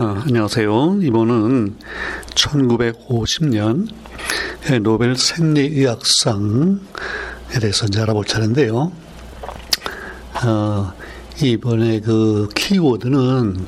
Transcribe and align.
어, 0.00 0.22
안녕하세요. 0.24 1.00
이번은 1.02 1.74
1950년 2.36 3.88
노벨 4.84 5.16
생리의학상에 5.16 6.76
대해서 7.60 7.86
이제 7.86 8.00
알아볼 8.02 8.24
차례인데요. 8.24 8.92
어, 10.44 10.92
이번에 11.42 11.98
그 11.98 12.48
키워드는 12.54 13.66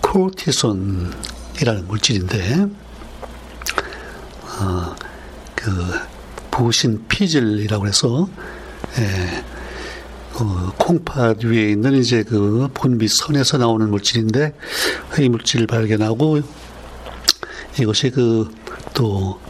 코르티손이라는 0.00 1.86
물질인데, 1.86 2.66
어, 4.58 4.96
그 5.54 5.70
부신 6.50 7.06
피질이라고 7.06 7.86
해서 7.86 8.28
예, 8.98 9.44
그 10.36 10.72
콩팥 10.78 11.44
위에 11.44 11.70
있는 11.70 11.94
이제 11.94 12.24
그 12.24 12.68
본비 12.74 13.06
선에서 13.08 13.58
나오는 13.58 13.88
물질인데 13.88 14.52
이 15.20 15.28
물질을 15.28 15.66
발견하고 15.66 16.40
이것이 17.80 18.10
그또 18.10 19.40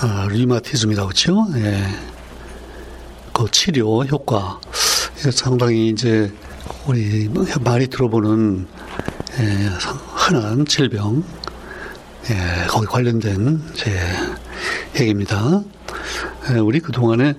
아, 0.00 0.26
류마티즘이라고 0.30 1.08
그죠? 1.08 1.46
예. 1.56 1.84
그 3.32 3.46
치료 3.52 4.02
효과 4.04 4.60
상당히 5.30 5.88
이제 5.88 6.32
우리 6.86 7.30
많이 7.60 7.86
들어보는 7.86 8.66
예, 9.38 9.44
흔한 10.14 10.64
질병 10.66 11.22
예, 12.30 12.66
거기 12.66 12.86
관련된 12.86 13.62
제 13.74 13.92
얘기입니다. 14.98 15.62
예, 16.50 16.58
우리 16.58 16.80
그 16.80 16.92
동안에 16.92 17.34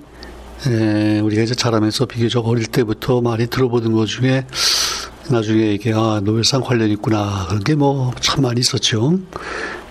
예, 0.68 1.20
우리가 1.20 1.42
이제 1.44 1.56
자라면서 1.56 2.06
비교적 2.06 2.46
어릴 2.48 2.68
때부터 2.68 3.22
많이 3.22 3.48
들어보던 3.48 3.94
것 3.94 4.06
중에 4.06 4.46
나중에 5.30 5.74
이게 5.74 5.92
아, 5.94 6.22
노벨상 6.24 6.62
관련 6.62 6.90
있구나 6.90 7.46
그런 7.48 7.64
게 7.64 7.74
뭐 7.74 8.12
참 8.20 8.44
많이 8.44 8.60
있었죠. 8.60 9.20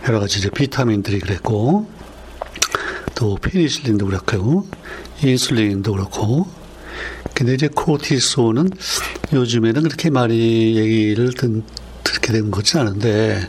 여러 0.06 0.20
가지 0.20 0.38
이제 0.38 0.48
비타민들이 0.50 1.18
그랬고 1.18 1.88
또 3.14 3.36
페니실린도 3.36 4.06
그렇고 4.06 4.66
인슐린도 5.22 5.92
그렇고 5.92 6.46
근데 7.34 7.54
이제 7.54 7.68
코티소는 7.68 8.70
요즘에는 9.32 9.82
그렇게 9.82 10.10
많이 10.10 10.76
얘기를 10.76 11.32
듣, 11.32 11.62
듣게 12.04 12.32
된 12.32 12.50
것은 12.50 12.80
않은데 12.80 13.46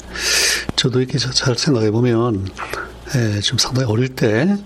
저도 0.75 0.99
이렇게 0.99 1.17
잘 1.17 1.55
생각해 1.55 1.91
보면 1.91 2.47
예, 3.15 3.39
좀 3.41 3.57
상당히 3.57 3.91
어릴 3.91 4.09
때 4.09 4.57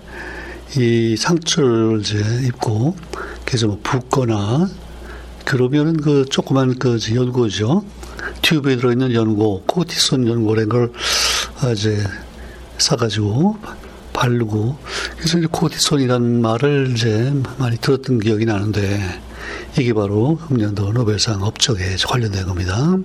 이 0.76 1.16
상처를 1.16 2.00
이제 2.00 2.18
입고 2.46 2.96
그래서 3.44 3.66
뭐 3.66 3.78
붓거나 3.82 4.68
그러면은 5.44 5.96
그 5.96 6.24
조그만 6.28 6.78
그 6.78 6.98
연고죠 7.14 7.84
튜브에 8.42 8.76
들어있는 8.76 9.12
연고 9.14 9.62
코티손 9.66 10.26
연고라는 10.26 10.68
걸 10.68 10.92
이제 11.72 12.04
사가지고 12.78 13.58
바르고 14.12 14.76
그래서 15.16 15.38
이제 15.38 15.46
코티손이라는 15.50 16.40
말을 16.42 16.92
이제 16.94 17.32
많이 17.58 17.76
들었던 17.76 18.18
기억이 18.18 18.44
나는데 18.44 19.20
이게 19.78 19.92
바로 19.92 20.38
금년도 20.48 20.92
노벨상 20.92 21.42
업적에 21.42 21.96
관련된 22.06 22.46
겁니다. 22.46 22.96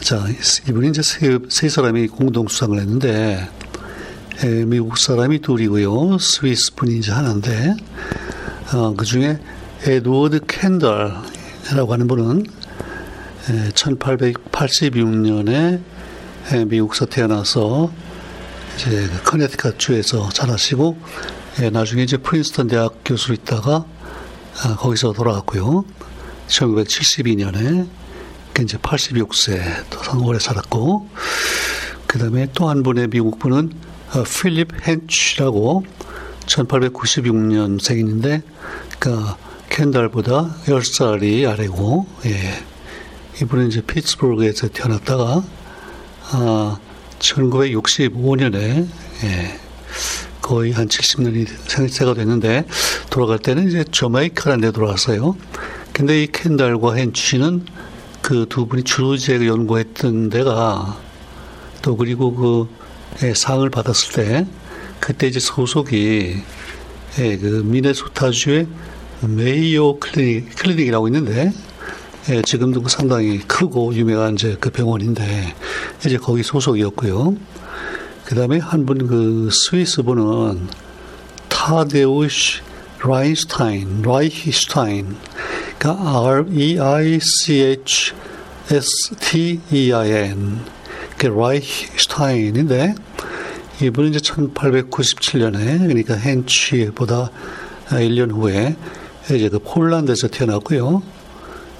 자, 0.00 0.24
이분이 0.68 0.88
이제 0.88 1.02
세, 1.02 1.38
세 1.48 1.68
사람이 1.68 2.08
공동 2.08 2.48
수상을 2.48 2.78
했는데 2.78 3.48
에, 3.48 3.61
미국 4.66 4.98
사람이 4.98 5.40
둘이고요, 5.40 6.18
스위스 6.18 6.72
이제 6.88 7.12
하나인데 7.12 7.76
어, 8.74 8.92
그 8.96 9.04
중에 9.04 9.38
에드워드 9.84 10.40
캔달이라고 10.46 11.92
하는 11.92 12.08
분은 12.08 12.46
1886년에 13.74 15.80
미국서 16.66 17.06
태어나서 17.06 17.92
이제 18.76 18.90
그 18.90 19.22
커네티컷 19.30 19.78
주에서 19.78 20.28
자라시고 20.30 20.98
나중에 21.72 22.02
이제 22.02 22.16
프린스턴 22.16 22.66
대학 22.68 22.94
교수로 23.04 23.34
있다가 23.34 23.84
아, 24.64 24.76
거기서 24.76 25.12
돌아갔고요. 25.12 25.84
1972년에 26.48 27.86
이제 28.60 28.76
86세 28.78 29.60
또 29.90 30.24
오래 30.24 30.38
살았고 30.38 31.08
그 32.06 32.18
다음에 32.18 32.46
또 32.54 32.68
한 32.68 32.82
분의 32.82 33.08
미국 33.08 33.38
분은 33.38 33.70
어, 33.70 33.91
필립 34.24 34.68
헨치라고 34.86 35.84
1896년 36.46 37.80
생인데 37.80 38.42
그러니까 38.98 39.36
캔달보다 39.68 40.54
10살이 40.66 41.48
아래고 41.50 42.06
예. 42.26 42.64
이분은 43.40 43.68
이제 43.68 43.80
피츠부르크에서 43.80 44.68
태어났다가 44.68 45.42
아, 46.32 46.78
1965년에 47.18 48.86
예, 49.24 49.60
거의 50.42 50.72
한 50.72 50.88
70년이 50.88 51.48
생세가 51.68 52.14
됐는데 52.14 52.66
돌아갈 53.08 53.38
때는 53.38 53.68
이제 53.68 53.84
저마이카라는 53.90 54.60
데 54.60 54.72
돌아왔어요. 54.72 55.36
근데 55.92 56.22
이 56.22 56.26
캔달과 56.26 56.98
헨치는 56.98 57.66
그 58.22 58.46
두 58.48 58.66
분이 58.66 58.84
주로 58.84 59.16
제 59.16 59.34
연구했던 59.34 60.30
데가 60.30 60.96
또 61.82 61.96
그리고 61.96 62.34
그 62.34 62.68
예, 63.22 63.34
상을 63.34 63.68
받았을 63.68 64.12
때 64.12 64.46
그때 65.00 65.26
이제 65.28 65.40
소속이 65.40 66.36
예, 67.18 67.36
그 67.36 67.62
미네소타주의 67.64 68.66
메이오 69.22 69.98
클리닉, 70.00 70.56
클리닉이라고 70.56 71.08
있는데 71.08 71.52
예, 72.30 72.42
지금도 72.42 72.82
그 72.82 72.88
상당히 72.88 73.38
크고 73.40 73.94
유명한 73.94 74.34
이제 74.34 74.56
그 74.60 74.70
병원인데 74.70 75.54
이제 76.06 76.16
거기 76.18 76.42
소속이었고요. 76.42 77.36
그 78.24 78.34
다음에 78.34 78.58
한 78.58 78.86
분 78.86 79.06
그 79.08 79.50
스위스 79.52 80.02
분은 80.02 80.68
타데우시 81.48 82.60
라인스타인, 83.04 84.02
라이히슈타인, 84.02 85.16
그러니까 85.78 86.20
R 86.24 86.46
E 86.52 86.78
I 86.78 87.18
C 87.20 87.60
H 87.60 88.12
S 88.70 89.16
T 89.20 89.60
E 89.72 89.92
I 89.92 90.10
N, 90.12 90.60
그 91.22 91.28
라이히슈타인인데 91.28 92.96
이분은 93.80 94.10
이제 94.10 94.18
1897년에 94.18 95.78
그러니까 95.78 96.16
헨치보다 96.16 97.30
1년 97.90 98.32
후에 98.32 98.74
이제 99.26 99.48
그 99.48 99.60
폴란드에서 99.60 100.26
태어났고요. 100.26 101.00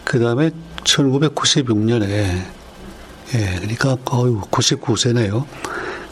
그 0.05 0.21
다음에 0.21 0.53
1996년에 0.85 2.07
예, 3.35 3.57
그러니까 3.57 3.97
거의 4.05 4.33
99세네요. 4.35 5.45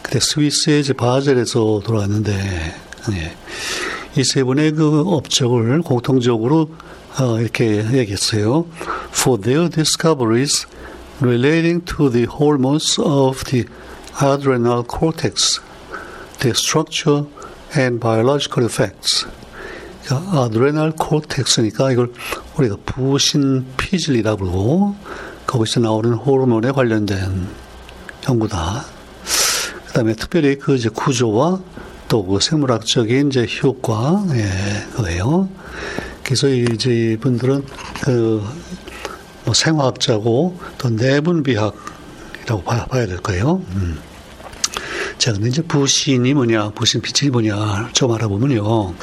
그때 0.03 0.19
스위스의 0.19 0.81
이제 0.81 0.93
바젤에서 0.93 1.83
돌아왔는데 1.85 2.33
예, 2.33 3.37
이세 4.21 4.43
분의 4.43 4.73
그 4.73 5.05
업적을 5.07 5.83
공통적으로 5.83 6.69
어, 7.21 7.39
이렇게 7.39 7.85
얘기했어요. 7.93 8.67
For 9.13 9.41
their 9.41 9.71
discoveries 9.71 10.67
relating 11.21 11.83
to 11.83 12.09
the 12.09 12.25
hormones 12.25 12.99
of 12.99 13.45
the 13.45 13.67
adrenal 14.21 14.85
cortex, 14.85 15.61
the 16.41 16.55
structure 16.55 17.25
and 17.77 18.01
biological 18.01 18.65
effects. 18.65 19.27
그러니까 20.05 20.43
아드레날 20.43 20.93
코텍스니까 20.93 21.93
이걸 21.93 22.13
우리가 22.57 22.77
부신 22.85 23.67
피질이라 23.77 24.37
부르고 24.37 24.97
거기서 25.47 25.81
나오는 25.81 26.13
호르몬에 26.15 26.73
관련된 26.73 27.49
연구다. 28.29 28.85
그 29.87 29.93
다음에 29.93 30.15
특별히 30.15 30.57
그 30.57 30.75
이제 30.75 30.89
구조와 30.89 31.61
또 32.09 32.25
그 32.25 32.41
생물학적인 32.41 33.29
이제 33.29 33.47
효과, 33.63 34.25
예, 34.33 34.51
그거예요. 34.97 35.49
그래서 36.25 36.49
이제 36.49 37.13
이분들은 37.13 37.65
그 38.03 38.43
뭐 39.51 39.55
생화학자고 39.55 40.59
또 40.79 40.91
내분비학이라고 40.91 42.63
봐, 42.63 42.87
봐야 42.87 43.09
될 43.09 43.17
거예요. 43.17 43.61
음. 43.71 43.99
자, 45.19 45.33
근데 45.33 45.49
이제 45.49 45.61
부신이 45.61 46.35
뭐냐, 46.35 46.71
부신 46.71 47.01
피질이 47.01 47.33
뭐냐, 47.33 47.91
좀 47.93 48.13
알아보면요. 48.13 48.95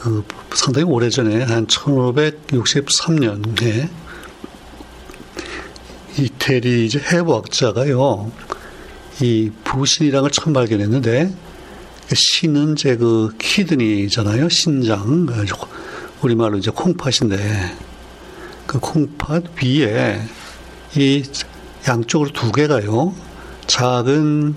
그 0.00 0.24
상당히 0.54 0.86
오래전에 0.86 1.42
한 1.42 1.66
1563년에 1.66 3.90
이태리 6.18 6.86
이제 6.86 6.98
해부학자가요, 6.98 8.32
이 9.20 9.50
부신이라는 9.64 10.22
걸 10.22 10.30
처음 10.30 10.54
발견했는데, 10.54 11.30
신은 12.10 12.72
이제 12.72 12.96
그 12.96 13.34
키드니잖아요. 13.38 14.48
신장. 14.48 15.26
우리말로 16.22 16.56
이제 16.56 16.70
콩팥인데, 16.70 17.89
그 18.70 18.78
콩팥 18.78 19.46
위에 19.60 20.22
이 20.94 21.24
양쪽으로 21.88 22.30
두 22.30 22.52
개가요, 22.52 23.12
작은, 23.66 24.54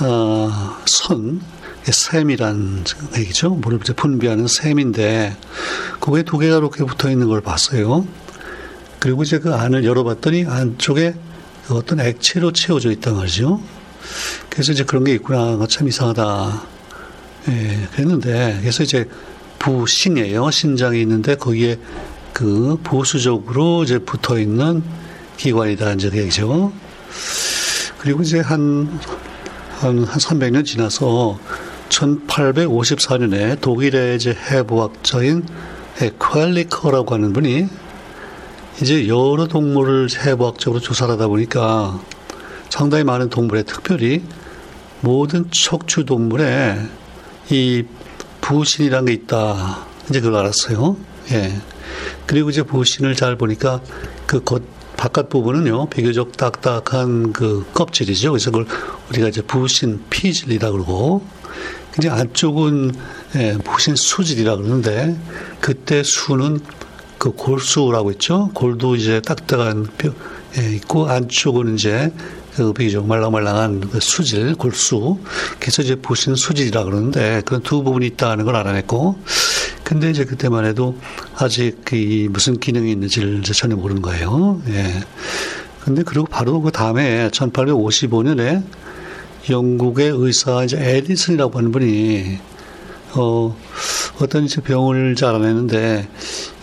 어, 0.00 0.76
선, 0.84 1.40
샘이란 1.82 2.84
얘기죠. 3.16 3.48
물을 3.54 3.78
분비하는 3.78 4.46
샘인데, 4.46 5.34
그게 6.00 6.22
두 6.22 6.36
개가 6.36 6.58
이렇게 6.58 6.84
붙어 6.84 7.08
있는 7.08 7.28
걸 7.28 7.40
봤어요. 7.40 8.06
그리고 8.98 9.22
이제 9.22 9.38
그 9.38 9.54
안을 9.54 9.86
열어봤더니 9.86 10.44
안쪽에 10.46 11.14
어떤 11.70 12.00
액체로 12.00 12.52
채워져 12.52 12.90
있단 12.90 13.16
말이죠. 13.16 13.62
그래서 14.50 14.72
이제 14.72 14.84
그런 14.84 15.04
게 15.04 15.14
있구나. 15.14 15.66
참 15.66 15.88
이상하다. 15.88 16.62
예, 17.48 17.88
그랬는데, 17.92 18.58
그래서 18.60 18.82
이제 18.82 19.08
부신이에요. 19.60 20.50
신장이 20.50 21.00
있는데 21.00 21.36
거기에 21.36 21.78
그 22.36 22.78
보수적으로 22.82 23.82
이제 23.82 23.98
붙어 23.98 24.38
있는 24.38 24.82
기관이다. 25.38 25.94
이제 25.94 26.10
그 26.10 26.18
얘기죠. 26.18 26.70
그리고 27.96 28.20
이제 28.20 28.40
한, 28.40 29.00
한, 29.78 30.04
한 30.04 30.04
300년 30.04 30.62
지나서 30.66 31.38
1854년에 31.88 33.58
독일의 33.62 34.16
이제 34.16 34.36
해부학자인 34.50 35.46
에퀄리커라고 35.98 37.14
하는 37.14 37.32
분이 37.32 37.68
이제 38.82 39.08
여러 39.08 39.46
동물을 39.46 40.08
해부학적으로 40.26 40.78
조사를 40.78 41.14
하다 41.14 41.28
보니까 41.28 41.98
상당히 42.68 43.04
많은 43.04 43.30
동물에 43.30 43.62
특별히 43.62 44.22
모든 45.00 45.46
척추 45.50 46.04
동물에 46.04 46.82
이 47.48 47.84
부신이라는 48.42 49.06
게 49.06 49.12
있다. 49.14 49.86
이제 50.10 50.20
그걸 50.20 50.40
알았어요. 50.40 50.98
예. 51.30 51.75
그리고 52.26 52.50
이제 52.50 52.62
부신을 52.62 53.14
잘 53.14 53.36
보니까 53.36 53.80
그 54.26 54.42
겉, 54.42 54.62
바깥 54.96 55.28
부분은요, 55.28 55.90
비교적 55.90 56.36
딱딱한 56.36 57.32
그 57.32 57.66
껍질이죠. 57.74 58.32
그래서 58.32 58.50
그걸 58.50 58.66
우리가 59.10 59.28
이제 59.28 59.42
부신 59.42 60.02
피질이라 60.08 60.70
그러고, 60.70 61.22
이제 61.98 62.08
안쪽은 62.08 62.94
예, 63.36 63.58
부신 63.62 63.94
수질이라 63.94 64.56
그러는데, 64.56 65.16
그때 65.60 66.02
수는 66.02 66.60
그 67.18 67.30
골수라고 67.32 68.10
있죠. 68.12 68.50
골도 68.54 68.96
이제 68.96 69.20
딱딱한 69.20 69.86
뼈, 69.98 70.12
예, 70.58 70.74
있고, 70.76 71.08
안쪽은 71.08 71.74
이제 71.74 72.10
그 72.54 72.72
비교적 72.72 73.06
말랑말랑한 73.06 73.90
그 73.90 74.00
수질, 74.00 74.54
골수. 74.54 75.18
그래서 75.60 75.82
이제 75.82 75.94
부신 75.94 76.34
수질이라 76.36 76.84
그러는데, 76.84 77.42
그런 77.44 77.62
두 77.62 77.82
부분이 77.82 78.06
있다는 78.06 78.46
걸 78.46 78.56
알아냈고, 78.56 79.18
근데 79.86 80.10
이제 80.10 80.24
그때만 80.24 80.64
해도 80.64 80.98
아직 81.36 81.82
그 81.84 81.94
무슨 82.30 82.58
기능이 82.58 82.90
있는지를 82.90 83.42
전혀 83.42 83.76
모르는 83.76 84.02
거예요. 84.02 84.60
예. 84.66 85.00
근데 85.84 86.02
그리고 86.02 86.26
바로 86.26 86.60
그 86.60 86.72
다음에 86.72 87.28
1855년에 87.28 88.64
영국의 89.48 90.10
의사 90.10 90.64
이제 90.64 90.76
에디슨이라고 90.76 91.56
하는 91.56 91.70
분이 91.70 92.36
어 93.14 93.56
어떤 94.20 94.46
이제 94.46 94.60
병을 94.60 95.14
알아내는데 95.22 96.08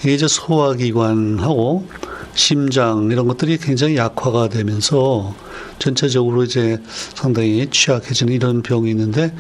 이게 0.01 0.13
이제 0.13 0.27
소화기관하고 0.27 1.87
심장 2.35 3.09
이런 3.09 3.29
것들이 3.29 3.57
굉장히 3.57 3.95
약화가 3.95 4.49
되면서 4.49 5.33
전체적으로 5.79 6.43
이제 6.43 6.77
상당히 7.13 7.69
취약해지는 7.71 8.33
이런 8.33 8.61
병이 8.61 8.89
있는데 8.89 9.33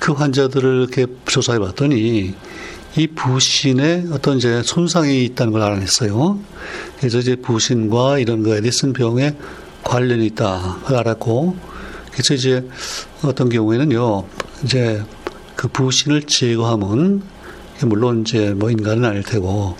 그 0.00 0.10
환자들을 0.10 0.80
이렇게 0.80 1.06
조사해 1.26 1.60
봤더니 1.60 2.34
이 2.98 3.06
부신에 3.06 4.06
어떤 4.10 4.38
이제 4.38 4.60
손상이 4.64 5.24
있다는 5.26 5.52
걸 5.52 5.62
알아냈어요. 5.62 6.36
그래서 6.98 7.18
이제 7.18 7.36
부신과 7.36 8.18
이런 8.18 8.42
그 8.42 8.56
에디슨 8.56 8.92
병에 8.92 9.36
관련이 9.84 10.26
있다. 10.26 10.78
를 10.88 10.96
알았고, 10.96 11.56
그래서 12.10 12.34
이제 12.34 12.68
어떤 13.22 13.50
경우에는요, 13.50 14.24
이제 14.64 15.00
그 15.54 15.68
부신을 15.68 16.24
제거하면, 16.24 17.22
물론 17.82 18.22
이제 18.22 18.52
뭐 18.52 18.68
인간은 18.68 19.04
아닐 19.04 19.22
테고, 19.22 19.76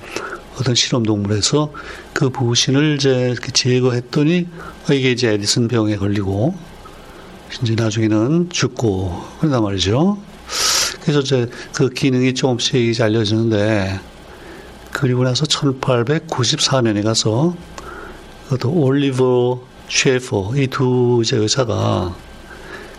어떤 0.61 0.77
실험 0.77 1.03
동물에서 1.03 1.73
그 2.13 2.31
부신을 2.31 2.99
이제 2.99 3.35
제거했더니, 3.53 4.47
어, 4.89 4.93
이게 4.93 5.11
이제 5.11 5.33
에디슨 5.33 5.67
병에 5.67 5.97
걸리고, 5.97 6.55
이제 7.63 7.75
나중에는 7.75 8.51
죽고, 8.51 9.25
그런단 9.39 9.65
말이죠. 9.65 10.28
그래서 11.09 11.21
이제 11.21 11.49
그 11.73 11.89
기능이 11.89 12.35
조금씩 12.35 12.75
이제 12.75 13.03
알려지는데, 13.03 13.99
그리고 14.93 15.25
나서 15.25 15.47
1894년에 15.47 17.03
가서, 17.03 17.57
또 18.61 18.71
올리버 18.71 19.59
쉐퍼, 19.89 20.53
이 20.57 20.67
두 20.67 21.23
이제 21.25 21.39
의사가 21.39 22.15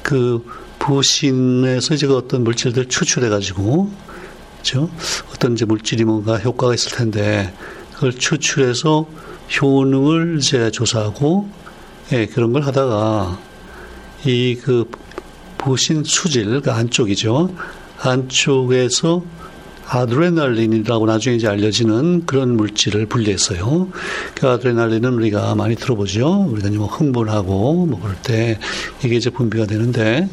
그 0.02 0.44
부신에서 0.80 1.94
이제 1.94 2.08
그 2.08 2.18
어떤 2.18 2.44
물질들 2.44 2.90
추출해 2.90 3.30
가지고, 3.30 3.92
그죠? 4.58 4.90
어떤 5.32 5.54
이제 5.54 5.66
물질이 5.66 6.04
뭔가 6.04 6.40
효과가 6.40 6.74
있을 6.74 6.98
텐데, 6.98 7.54
그걸 7.94 8.12
추출해서 8.14 9.08
효능을 9.62 10.40
이제 10.40 10.72
조사하고, 10.72 11.48
예, 12.12 12.26
그런 12.26 12.54
걸 12.54 12.64
하다가, 12.64 13.38
이 14.26 14.58
그 14.64 14.90
부신 15.60 16.04
수질, 16.04 16.62
그 16.62 16.72
안쪽이죠. 16.72 17.54
안쪽에서 18.02 19.24
아드레날린이라고 19.88 21.08
나중에 21.08 21.36
이제 21.36 21.48
알려지는 21.48 22.26
그런 22.26 22.56
물질을 22.56 23.08
분리했어요. 23.08 23.90
그 24.36 24.48
아드레날린은 24.48 25.14
우리가 25.14 25.56
많이 25.56 25.76
들어보죠. 25.76 26.48
우리가 26.50 26.70
뭐 26.70 26.88
흥분하고 26.88 27.86
뭐 27.88 28.00
그럴 28.00 28.16
때 28.22 28.60
이게 29.04 29.16
이제 29.16 29.30
분비가 29.30 29.66
되는데 29.66 30.30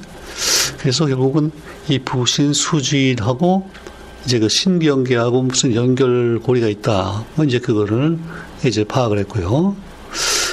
그래서 0.78 1.06
결국은 1.06 1.50
이 1.88 1.98
부신 1.98 2.52
수질하고 2.52 3.68
이제 4.26 4.38
그 4.38 4.48
신경계하고 4.48 5.42
무슨 5.42 5.74
연결고리가 5.74 6.68
있다. 6.68 7.24
뭐 7.34 7.44
이제 7.44 7.58
그거를 7.58 8.18
이제 8.64 8.84
파악을 8.84 9.18
했고요. 9.20 9.76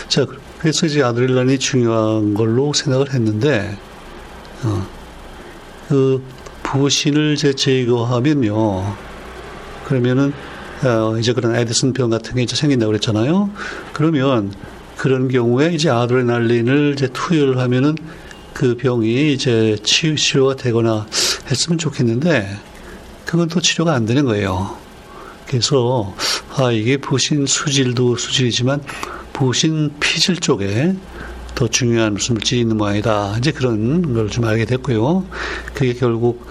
자, 0.07 0.25
그래서 0.59 0.85
이제 0.85 1.01
아드레날린이 1.01 1.57
중요한 1.59 2.35
걸로 2.35 2.71
생각을 2.71 3.13
했는데, 3.13 3.77
어, 4.63 4.87
그 5.89 6.23
부신을 6.73 7.33
이제 7.33 7.53
제거하면요. 7.53 8.95
그러면은 9.85 10.33
어, 10.83 11.15
이제 11.19 11.31
그런 11.31 11.55
에디슨 11.55 11.93
병 11.93 12.09
같은 12.09 12.35
게 12.35 12.41
이제 12.41 12.55
생긴다고 12.55 12.89
그랬잖아요. 12.89 13.51
그러면 13.93 14.51
그런 14.97 15.27
경우에 15.27 15.71
이제 15.73 15.91
아드레날린을 15.91 16.93
이제 16.93 17.07
투여를 17.13 17.59
하면은 17.59 17.95
그 18.53 18.75
병이 18.75 19.33
이제 19.33 19.77
치, 19.83 20.15
치료가 20.15 20.55
되거나 20.55 21.05
했으면 21.49 21.77
좋겠는데 21.77 22.57
그건 23.25 23.49
또 23.49 23.61
치료가 23.61 23.93
안 23.93 24.07
되는 24.07 24.25
거예요. 24.25 24.75
그래서 25.47 26.15
아 26.55 26.71
이게 26.71 26.97
부신 26.97 27.45
수질도 27.45 28.17
수질이지만 28.17 28.81
부신 29.31 29.93
피질 29.99 30.37
쪽에 30.37 30.95
더 31.63 31.67
중요한 31.69 32.13
무슨 32.13 32.33
물질이 32.35 32.61
있는 32.61 32.75
모양이다. 32.77 33.35
이제 33.37 33.51
그런 33.51 34.13
걸 34.13 34.27
좀 34.27 34.43
알게 34.45 34.65
됐고요. 34.65 35.25
그게 35.73 35.93
결국 35.93 36.45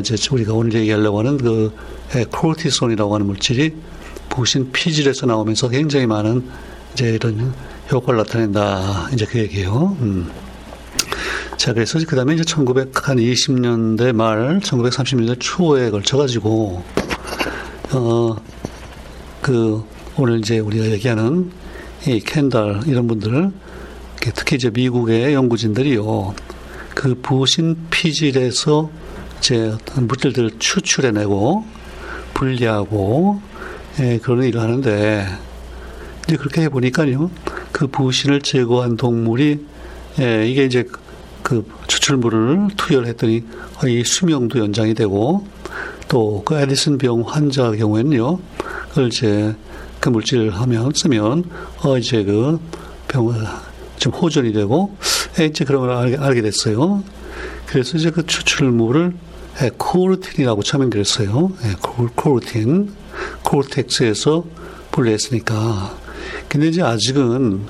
이제 0.00 0.16
우리가 0.30 0.52
오늘 0.52 0.74
얘기하려고 0.74 1.20
하는 1.20 1.38
그 1.38 1.72
코르티손이라고 2.30 3.14
하는 3.14 3.26
물질이 3.26 3.72
부신 4.28 4.70
피질에서 4.72 5.24
나오면서 5.26 5.68
굉장히 5.68 6.06
많은 6.06 6.44
이제 6.92 7.14
이런 7.14 7.54
효과를 7.90 8.18
나타낸다. 8.18 9.08
이제 9.14 9.24
그 9.24 9.38
얘기예요. 9.38 9.96
음. 10.00 10.30
자, 11.56 11.72
그래서 11.72 11.98
그 12.06 12.16
다음에 12.16 12.34
이제 12.34 12.42
1920년대 12.42 14.12
말, 14.12 14.60
1930년대 14.60 15.36
초에 15.38 15.90
걸쳐가지고, 15.90 16.82
어, 17.92 18.36
그, 19.40 19.82
오늘 20.16 20.40
이제 20.40 20.58
우리가 20.58 20.86
얘기하는 20.90 21.52
이 22.06 22.20
캔달, 22.20 22.80
이런 22.86 23.06
분들, 23.06 23.52
특히 24.30 24.56
이제 24.56 24.70
미국의 24.70 25.34
연구진들이요, 25.34 26.34
그 26.94 27.14
부신 27.20 27.76
피질에서 27.90 28.90
제 29.40 29.68
어떤 29.68 30.06
물질들을 30.06 30.52
추출해내고 30.58 31.64
분리하고 32.34 33.40
예, 34.00 34.18
그런 34.18 34.44
일을 34.44 34.60
하는데 34.60 35.26
이제 36.26 36.36
그렇게 36.36 36.62
해보니까요, 36.62 37.30
그 37.72 37.86
부신을 37.88 38.42
제거한 38.42 38.96
동물이 38.96 39.66
예, 40.20 40.46
이게 40.48 40.64
이제 40.64 40.86
그 41.42 41.66
추출물을 41.88 42.68
투여를 42.76 43.08
했더니 43.08 43.42
이 43.86 44.04
수명도 44.04 44.58
연장이 44.60 44.94
되고 44.94 45.46
또 46.08 46.42
그 46.44 46.54
에디슨 46.56 46.98
병 46.98 47.22
환자 47.22 47.72
경우에는요, 47.72 48.38
그걸 48.90 49.06
이제 49.08 49.54
그 49.98 50.10
물질을 50.10 50.50
하면 50.50 50.92
쓰면 50.94 51.44
어 51.82 51.98
이제 51.98 52.22
그 52.22 52.60
병을 53.08 53.34
좀 54.02 54.12
호전이 54.12 54.52
되고 54.52 54.96
이제 55.38 55.64
그런 55.64 55.82
걸 55.82 55.92
알게, 55.92 56.16
알게 56.16 56.42
됐어요. 56.42 57.04
그래서 57.66 57.96
이제 57.96 58.10
그 58.10 58.26
추출물을 58.26 59.14
코르틴이라고 59.78 60.64
처음엔 60.64 60.90
그랬어요. 60.90 61.52
코르틴, 62.16 62.92
코르텍스에서 63.44 64.44
분리했으니까. 64.90 65.96
근데 66.48 66.66
이제 66.66 66.82
아직은 66.82 67.60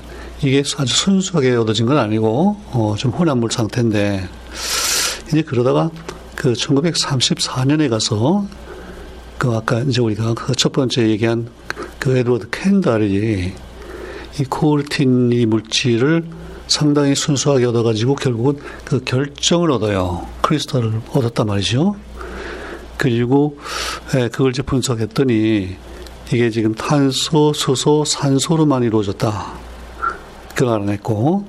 이게 0.41 0.63
아주 0.77 0.95
순수하게 0.95 1.55
얻어진 1.55 1.85
건 1.85 1.99
아니고 1.99 2.57
어, 2.71 2.95
좀 2.97 3.11
혼합물 3.11 3.51
상태인데 3.51 4.27
이제 5.27 5.41
그러다가 5.43 5.91
그 6.35 6.53
1934년에 6.53 7.91
가서 7.91 8.47
그 9.37 9.53
아까 9.53 9.81
이제 9.81 10.01
우리가 10.01 10.33
그 10.33 10.53
첫 10.55 10.71
번째 10.71 11.07
얘기한 11.09 11.47
그 11.99 12.17
에드워드 12.17 12.49
캔달이 12.49 13.53
이 14.39 14.43
코르틴 14.45 15.31
이 15.31 15.45
물질을 15.45 16.25
상당히 16.67 17.13
순수하게 17.15 17.65
얻어가지고 17.65 18.15
결국은 18.15 18.57
그 18.83 19.03
결정을 19.03 19.71
얻어요. 19.71 20.27
크리스탈을 20.41 21.01
얻었단 21.11 21.45
말이죠. 21.45 21.95
그리고 22.97 23.57
예, 24.15 24.29
그걸 24.29 24.51
이제 24.51 24.61
분석했더니 24.61 25.75
이게 26.31 26.49
지금 26.49 26.73
탄소, 26.73 27.53
수소, 27.53 28.05
산소로만 28.05 28.83
이루어졌다. 28.83 29.53
그걸 30.55 30.73
알아냈고, 30.75 31.45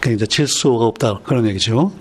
그 0.00 0.12
이제 0.12 0.26
질소가 0.26 0.86
없다. 0.86 1.20
그런 1.24 1.46
얘기죠. 1.48 1.92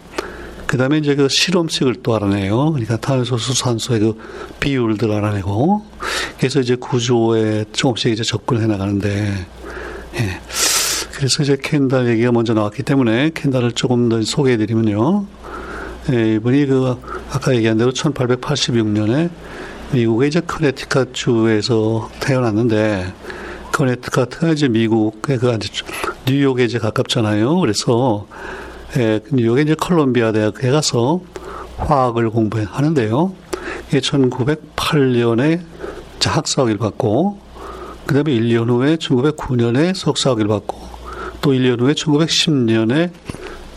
그 0.67 0.77
다음에 0.77 0.98
이제 1.00 1.15
그 1.15 1.27
실험식을 1.27 2.03
또 2.03 2.15
알아내요. 2.15 2.72
그러니까 2.72 2.98
탄소, 2.98 3.38
수, 3.38 3.53
산소의 3.53 4.00
그 4.00 4.17
비율들 4.60 5.12
알아내고, 5.12 5.84
그래서 6.38 6.60
이제 6.60 6.75
구조에 6.75 7.65
조금씩 7.74 8.12
이제 8.12 8.24
접근해 8.24 8.67
나가는데, 8.67 9.45
예. 10.17 10.39
그래서 11.13 11.43
이제 11.43 11.57
캔달 11.62 12.07
얘기가 12.07 12.31
먼저 12.31 12.53
나왔기 12.53 12.84
때문에 12.84 13.31
캔달을 13.34 13.72
조금 13.72 14.10
더 14.10 14.22
소개해 14.22 14.57
드리면요. 14.57 15.25
예, 16.12 16.36
이분이 16.36 16.65
그 16.67 16.95
아까 17.31 17.55
얘기한 17.55 17.77
대로 17.77 17.91
1886년에 17.91 19.29
미국의 19.93 20.27
이제 20.27 20.41
커네티컷 20.41 21.13
주에서 21.13 22.10
태어났는데 22.19 23.13
커네티컷가 23.72 24.51
이제 24.51 24.67
미국의 24.67 25.38
그 25.38 25.57
뉴욕에 26.27 26.65
이제 26.65 26.79
가깝잖아요. 26.79 27.60
그래서 27.60 28.27
예, 28.98 29.19
뉴욕에 29.31 29.62
이제 29.62 29.75
컬럼비아 29.75 30.31
대학에 30.31 30.69
가서 30.69 31.22
화학을 31.77 32.29
공부하는데요. 32.29 33.34
이게 33.88 34.00
1908년에 34.00 35.62
학사학위를 36.24 36.77
받고 36.79 37.44
그 38.05 38.13
다음에 38.13 38.31
1년 38.33 38.69
후에 38.69 38.97
1909년에 38.97 39.95
석사학위를 39.95 40.47
받고 40.47 40.77
또 41.41 41.51
1년 41.51 41.79
후에 41.81 41.93
1910년에 41.93 43.12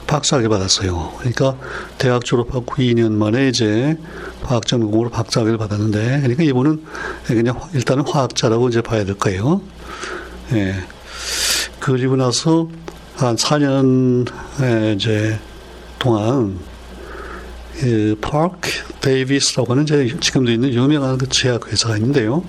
박사학위 0.07 0.49
받았어요. 0.49 1.13
그러니까 1.19 1.57
대학 1.99 2.25
졸업하고 2.25 2.65
2년 2.77 3.13
만에 3.13 3.49
이제 3.49 3.99
화학 4.43 4.67
전공으로 4.67 5.11
박사학위를 5.11 5.59
받았는데, 5.59 6.21
그러니까 6.21 6.43
이분은 6.45 6.83
그냥 7.27 7.61
일단은 7.75 8.09
화학자라고 8.09 8.71
이제 8.71 8.81
봐야 8.81 9.05
될 9.05 9.17
거예요. 9.17 9.61
예. 10.55 10.77
그리고 11.79 12.17
나서 12.17 12.69
한 13.17 13.37
4년 13.37 14.27
이제 14.97 15.39
동안 15.99 16.59
그 17.81 18.17
파크 18.21 18.71
데이비스라고 19.01 19.73
하는 19.73 19.87
지금도 19.87 20.51
있는 20.51 20.73
유명한 20.73 21.17
그 21.17 21.29
제약 21.29 21.71
회사가 21.71 21.97
있는데요. 21.97 22.43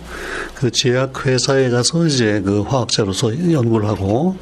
그 0.55 0.71
제약 0.71 1.25
회사에 1.25 1.69
가서 1.69 2.07
이제 2.07 2.41
그 2.41 2.61
화학자로서 2.61 3.51
연구를 3.51 3.87
하고 3.87 4.37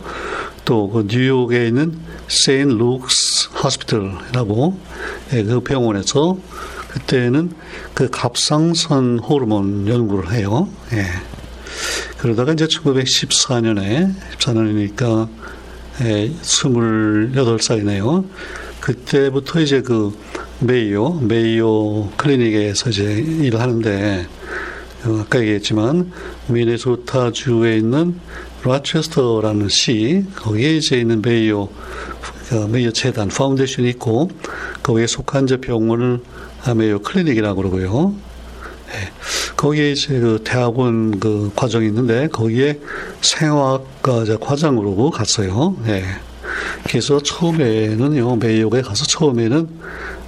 또 0.65 0.89
그 0.89 1.07
뉴욕에 1.09 1.67
있는 1.67 1.97
세인 2.27 2.77
루크스 2.77 3.49
하스피털이라고 3.53 4.79
예, 5.33 5.43
그 5.43 5.61
병원에서 5.61 6.37
그때는 6.89 7.51
그 7.93 8.09
갑상선 8.09 9.19
호르몬 9.19 9.87
연구를 9.87 10.33
해요. 10.33 10.67
예. 10.93 11.05
그러다가 12.17 12.53
이제 12.53 12.65
1914년에 12.65 14.13
14년이니까 14.37 15.29
예, 16.01 16.31
28살이네요. 16.41 18.25
그때부터 18.81 19.59
이제 19.61 19.81
그 19.81 20.17
메이오, 20.59 21.19
메이오 21.19 22.09
클리닉에서 22.17 22.89
이제 22.89 23.03
일을 23.03 23.59
하는데 23.59 24.27
어, 25.05 25.19
아까 25.21 25.39
얘기했지만 25.39 26.11
미네소타주에 26.47 27.77
있는 27.77 28.19
로체스터라는 28.63 29.69
시 29.69 30.25
거기에 30.35 30.77
이제 30.77 30.97
있는 30.97 31.21
메이오 31.21 31.69
그 32.49 32.55
메이오 32.71 32.91
재단 32.91 33.27
foundation이 33.27 33.89
있고 33.91 34.31
거기에 34.81 35.05
속한 35.05 35.43
이제 35.43 35.57
병원을 35.57 36.21
메이오 36.75 36.99
클리닉이라고 36.99 37.61
그러고요. 37.61 38.15
네. 38.87 38.93
거기에 39.55 39.91
이제 39.91 40.19
그 40.19 40.41
대학원 40.43 41.19
그 41.19 41.51
과정이 41.55 41.85
있는데 41.85 42.27
거기에 42.29 42.79
생화학과 43.21 44.25
과장으로 44.39 45.11
갔어요. 45.11 45.77
네. 45.85 46.03
그래서 46.87 47.21
처음에는요 47.21 48.37
메이오에 48.37 48.81
가서 48.81 49.05
처음에는 49.05 49.67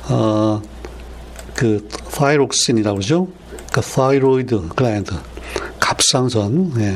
어 0.09 0.61
그 1.59 1.85
thyroxine이라고 2.15 2.95
그러죠. 2.95 3.27
그 3.73 3.81
thyroid 3.81 4.69
gland 4.77 5.11
갑상선 5.77 6.71
예. 6.79 6.95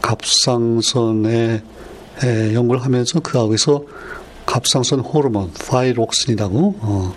갑상선에 0.00 1.62
에, 2.24 2.54
연구를 2.54 2.82
하면서 2.82 3.20
그 3.20 3.36
하고서 3.36 3.84
갑상선 4.46 5.00
호르몬 5.00 5.52
thyroxine이라고 5.52 6.76
어, 6.80 7.14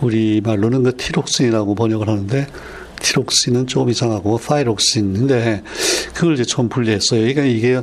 우리 0.00 0.40
말로는 0.40 0.82
그 0.82 0.96
티록신이라고 0.96 1.76
번역을 1.76 2.08
하는데 2.08 2.48
티록신은 3.00 3.68
조금 3.68 3.90
이상하고 3.90 4.38
thyroxine인데 4.38 5.62
그걸 6.12 6.34
이제 6.34 6.42
처음 6.44 6.68
분리했어요. 6.68 7.20
그러니까 7.20 7.44
이게 7.44 7.76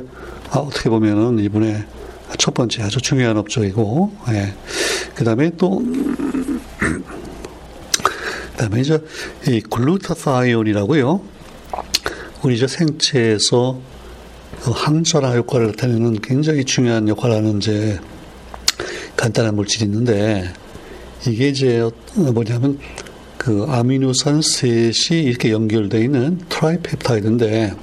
아, 0.50 0.58
어떻게 0.58 0.90
보면은 0.90 1.38
이분의 1.38 1.82
첫 2.36 2.52
번째 2.52 2.82
아주 2.82 3.00
중요한 3.00 3.38
업적이고 3.38 4.12
예. 4.32 4.52
그다음에 5.14 5.50
또 5.56 5.82
그다음에 8.56 8.80
이제 8.80 8.98
이 9.46 9.60
glutathione이라고요. 9.60 11.20
우리 12.42 12.58
저 12.58 12.66
생체에서 12.66 13.78
그 14.62 14.70
항산화 14.70 15.34
효과를 15.36 15.68
나타내는 15.68 16.20
굉장히 16.22 16.64
중요한 16.64 17.06
역할을 17.06 17.36
하는 17.36 17.58
이제 17.58 18.00
간단한 19.16 19.54
물질이 19.54 19.84
있는데 19.84 20.50
이게 21.26 21.48
이제 21.48 21.88
뭐냐면 22.14 22.78
그 23.36 23.66
아미노산 23.68 24.40
셋이 24.40 25.24
이렇게 25.24 25.52
연결되어 25.52 26.00
있는 26.00 26.38
tripeptide인데 26.48 27.74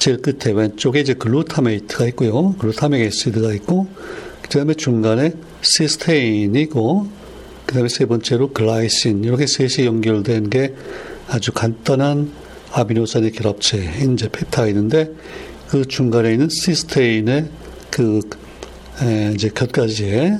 제일 0.00 0.20
끝에 0.20 0.52
왼쪽에 0.52 1.00
이제 1.00 1.14
glutamate가 1.14 2.06
있고요. 2.08 2.54
glutamic 2.54 3.00
acid가 3.02 3.52
있고 3.54 3.86
그다음에 4.42 4.74
중간에 4.74 5.32
시스테인이 5.62 6.60
있고 6.62 7.17
그 7.68 7.74
다음에 7.74 7.90
세 7.90 8.06
번째로 8.06 8.48
glycine 8.54 9.24
이렇게 9.24 9.46
셋이 9.46 9.86
연결된 9.86 10.48
게 10.48 10.74
아주 11.28 11.52
간단한 11.52 12.32
아미노산의 12.72 13.32
결합체인 13.32 14.14
이제 14.14 14.26
펩타이드인데 14.30 15.12
그 15.68 15.86
중간에 15.86 16.32
있는 16.32 16.48
시스테인의 16.48 17.50
그 17.90 18.20
에, 19.02 19.32
이제 19.34 19.50
곁가지에 19.54 20.38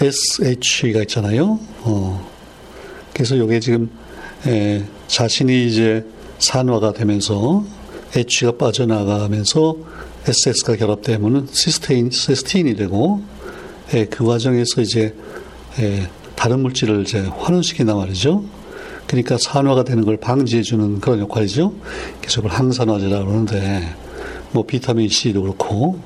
SH가 0.00 1.00
있잖아요. 1.00 1.58
어. 1.80 2.30
그래서 3.12 3.34
이게 3.34 3.58
지금 3.58 3.90
에, 4.46 4.84
자신이 5.08 5.66
이제 5.66 6.04
산화가 6.38 6.92
되면서 6.92 7.64
H가 8.14 8.52
빠져나가면서 8.52 9.76
SS가 10.28 10.76
결합되면은 10.76 11.48
시스테인, 11.50 12.12
시스테인이 12.12 12.76
되고 12.76 13.20
에, 13.92 14.04
그 14.04 14.24
과정에서 14.24 14.80
이제 14.80 15.12
에, 15.80 16.06
다른 16.38 16.60
물질을 16.60 17.02
이제 17.02 17.18
환원시킨단 17.36 17.96
말이죠. 17.96 18.44
그러니까 19.08 19.36
산화가 19.40 19.82
되는 19.82 20.04
걸 20.04 20.16
방지해 20.18 20.62
주는 20.62 21.00
그런 21.00 21.18
역할이죠. 21.18 21.72
그래서 22.20 22.42
그걸 22.42 22.56
항산화제라고 22.56 23.24
그러는데, 23.26 23.82
뭐 24.52 24.64
비타민 24.64 25.08
C도 25.08 25.42
그렇고. 25.42 25.98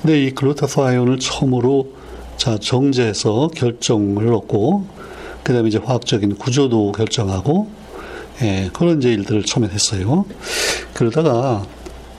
근데 0.00 0.22
이 0.22 0.30
글루타사이온을 0.30 1.18
처음으로 1.18 1.94
자, 2.36 2.58
정제해서 2.58 3.48
결정을 3.56 4.32
얻고, 4.32 4.86
그 5.42 5.52
다음에 5.52 5.68
이제 5.68 5.78
화학적인 5.78 6.36
구조도 6.36 6.92
결정하고, 6.92 7.68
예, 8.42 8.70
그런 8.72 8.98
이제 8.98 9.12
일들을 9.12 9.42
처음에 9.42 9.68
했어요. 9.68 10.24
그러다가, 10.94 11.64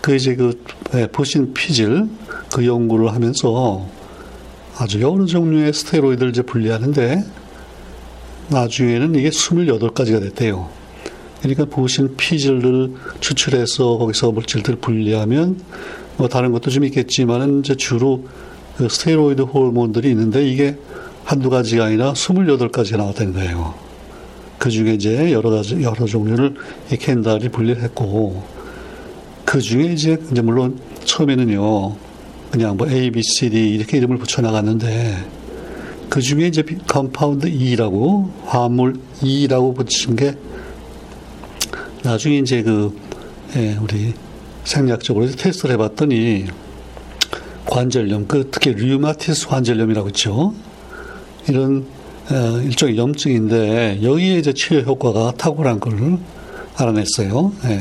그 0.01 0.15
이제 0.15 0.35
그, 0.35 0.61
예, 0.95 1.07
부신 1.07 1.53
피질, 1.53 2.09
그 2.53 2.67
연구를 2.67 3.13
하면서 3.13 3.85
아주 4.77 5.01
여러 5.01 5.25
종류의 5.25 5.71
스테로이드를 5.71 6.31
이제 6.31 6.41
분리하는데, 6.41 7.23
나중에는 8.49 9.15
이게 9.15 9.29
28가지가 9.29 10.21
됐대요. 10.21 10.69
그러니까 11.41 11.65
보신 11.65 12.15
피질을 12.15 12.93
추출해서 13.19 13.97
거기서 13.97 14.31
물질들을 14.31 14.79
분리하면 14.79 15.59
뭐 16.17 16.27
다른 16.27 16.51
것도 16.51 16.69
좀 16.69 16.85
있겠지만은 16.85 17.59
이제 17.59 17.75
주로 17.75 18.25
그 18.77 18.87
스테로이드 18.89 19.41
호르몬들이 19.41 20.09
있는데 20.11 20.47
이게 20.47 20.77
한두 21.23 21.49
가지가 21.49 21.85
아니라 21.85 22.13
28가지가 22.13 22.97
나왔다는 22.97 23.33
거예요. 23.33 23.75
그 24.57 24.69
중에 24.69 24.93
이제 24.93 25.31
여러 25.31 25.49
가지, 25.49 25.81
여러 25.81 26.05
종류를 26.05 26.55
이 26.91 26.97
켄달이 26.97 27.49
분리를 27.49 27.81
했고, 27.81 28.43
그 29.43 29.59
중에 29.59 29.91
이제, 29.91 30.17
이제 30.31 30.41
물론 30.41 30.79
처음에는요, 31.03 31.95
그냥 32.51 32.77
뭐 32.77 32.89
A, 32.89 33.11
B, 33.11 33.21
C, 33.23 33.49
D 33.49 33.73
이렇게 33.75 33.97
이름을 33.97 34.17
붙여나갔는데, 34.17 35.17
그 36.13 36.21
중에 36.21 36.45
이제 36.45 36.63
compound 36.87 37.47
E라고 37.47 38.31
화합물 38.45 38.99
E라고 39.23 39.73
붙인 39.73 40.15
게 40.15 40.35
나중에 42.03 42.37
이제 42.37 42.61
그 42.61 42.95
예, 43.55 43.75
우리 43.81 44.13
생리학적으로 44.63 45.25
테스트를 45.25 45.73
해봤더니 45.73 46.45
관절염, 47.65 48.27
그 48.27 48.47
특히 48.51 48.73
류마티스 48.75 49.47
관절염이라고 49.47 50.09
있죠. 50.09 50.53
이런 51.49 51.87
어, 52.29 52.61
일종의 52.63 52.95
염증인데 52.95 54.01
여기에 54.03 54.37
이제 54.37 54.53
치료 54.53 54.81
효과가 54.81 55.33
탁월한 55.35 55.79
걸 55.79 56.19
알아냈어요. 56.75 57.53
예. 57.65 57.79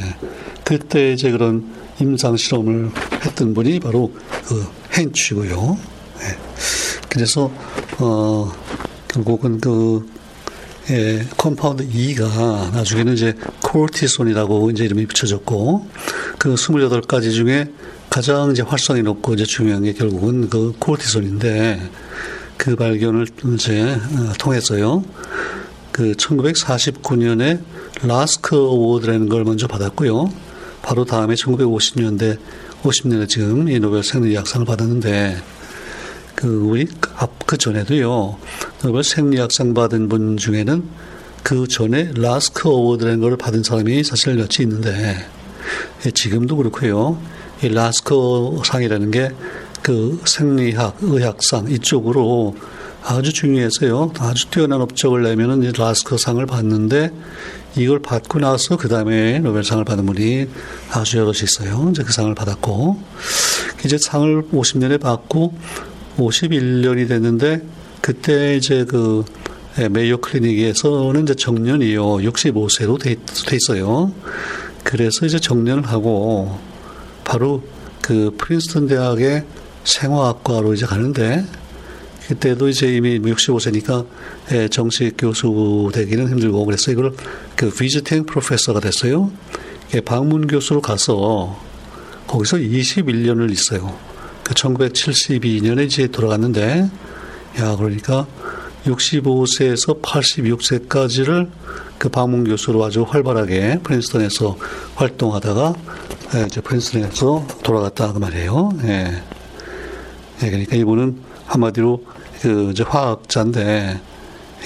그때 0.65 1.13
이제 1.13 1.31
그런 1.31 1.71
임상 2.01 2.39
실험을 2.39 2.93
했던 3.27 3.53
분이 3.53 3.81
바로 3.81 4.11
그 4.47 4.67
헨취고요. 4.97 5.77
예. 6.23 6.82
그래서 7.13 7.53
어 7.99 8.51
결국은 9.09 9.61
그 9.61 10.09
예, 10.91 11.25
compound 11.37 11.87
E가 11.87 12.73
나중에는 12.73 13.13
이제 13.13 13.35
코르티손이라고 13.63 14.71
이제 14.71 14.85
이름이 14.85 15.07
붙여졌고 15.07 15.87
그 16.39 16.55
28가지 16.55 17.33
중에 17.33 17.69
가장 18.09 18.51
이제 18.51 18.63
활성이 18.63 19.03
높고 19.03 19.35
이제 19.35 19.45
중요한 19.45 19.83
게 19.85 19.93
결국은 19.93 20.49
그 20.49 20.73
코르티손인데 20.79 21.91
그 22.57 22.77
발견을 22.77 23.27
이제 23.55 23.83
어, 23.93 24.33
통해서요. 24.39 25.05
그 25.93 26.13
1949년에 26.13 27.63
라스크 28.03 28.57
어워드라는 28.57 29.29
걸 29.29 29.45
먼저 29.45 29.67
받았고요. 29.67 30.33
바로 30.81 31.05
다음에 31.05 31.35
1950년대 31.35 32.39
50년에 32.83 33.29
지금 33.29 33.69
이 33.69 33.79
노벨 33.79 34.03
생리학상을 34.03 34.67
받았는데 34.67 35.37
그 36.43 36.49
우리 36.49 36.87
앞그 37.17 37.57
전에도요. 37.57 38.37
노벨 38.83 39.05
생리학상 39.05 39.75
받은 39.75 40.09
분 40.09 40.37
중에는 40.37 40.83
그 41.43 41.67
전에 41.67 42.13
Lasker 42.17 42.69
Award라는 42.69 43.21
걸 43.21 43.37
받은 43.37 43.63
사람이 43.63 44.05
사실 44.05 44.35
몇이 44.35 44.49
있는데 44.61 45.17
예, 46.05 46.11
지금도 46.11 46.57
그렇고요. 46.57 47.19
이 47.63 47.69
라스크 47.69 48.61
상이라는 48.65 49.11
게 49.11 49.31
그 49.83 50.21
생리학, 50.25 50.99
의학상 51.01 51.69
이쪽으로 51.69 52.57
아주 53.05 53.33
중요해서요. 53.33 54.13
아주 54.21 54.49
뛰어난 54.49 54.81
업적을 54.81 55.25
내면은 55.25 55.63
이제 55.63 55.73
라스크 55.77 56.17
상을 56.17 56.45
받는데 56.47 57.11
이걸 57.77 58.01
받고 58.01 58.39
나서 58.39 58.77
그 58.77 58.89
다음에 58.89 59.41
노벨상을 59.41 59.85
받은 59.85 60.07
분이 60.07 60.47
아주 60.93 61.19
여럿이 61.19 61.39
있어요. 61.43 61.89
이제 61.91 62.05
그 62.05 62.13
상을 62.13 62.33
받았고 62.33 63.03
이제 63.85 63.99
상을 63.99 64.43
50년에 64.53 65.01
받고 65.01 65.53
51년이 66.17 67.09
됐는데 67.09 67.63
그때 68.01 68.57
이제 68.57 68.85
그 68.85 69.25
메이오 69.91 70.19
클리닉에서는 70.19 71.23
이제 71.23 71.35
정년이요 71.35 72.05
65세로 72.05 73.01
돼, 73.01 73.15
돼 73.15 73.57
있어요. 73.57 74.13
그래서 74.85 75.25
이제 75.25 75.39
정년을 75.39 75.87
하고 75.87 76.59
바로 77.25 77.63
그 78.03 78.35
프린스턴 78.37 78.89
대학의 78.89 79.45
생화학과로 79.85 80.75
이제 80.75 80.87
가는데 80.87 81.45
그때도 82.29 82.69
이제 82.69 82.95
이미 82.95 83.19
65세니까 83.21 84.07
예, 84.53 84.69
정식 84.69 85.17
교수 85.17 85.91
되기는 85.93 86.29
힘들고 86.29 86.65
그래서 86.65 86.91
이걸 86.93 87.15
그 87.57 87.71
비지팅 87.71 88.27
프로페서가 88.27 88.81
됐어요. 88.81 89.31
예, 89.95 90.01
방문 90.01 90.47
교수로 90.47 90.81
가서 90.81 91.61
거기서 92.27 92.59
21년을 92.59 93.51
있어요. 93.51 94.12
그 94.45 94.55
1972년에 94.55 95.87
이제 95.87 96.09
돌아갔는데 96.09 96.91
야 97.61 97.77
그러니까 97.77 98.27
65세에서 98.85 100.03
86세까지를 100.03 101.49
그 101.99 102.09
방문 102.09 102.45
교수로 102.45 102.85
아주 102.85 103.03
활발하게 103.03 103.81
프린스턴에서 103.85 104.57
활동하다가 104.97 105.75
예, 106.35 106.47
이제 106.47 106.61
프린스턴에서 106.61 107.47
돌아갔다 107.63 108.13
그 108.13 108.19
말이에요. 108.19 108.71
예. 108.85 109.23
예, 110.43 110.51
그러니까 110.51 110.77
이분은 110.77 111.19
한마디로 111.47 112.05
그 112.41 112.71
이제 112.73 112.83
화학자인데 112.83 114.01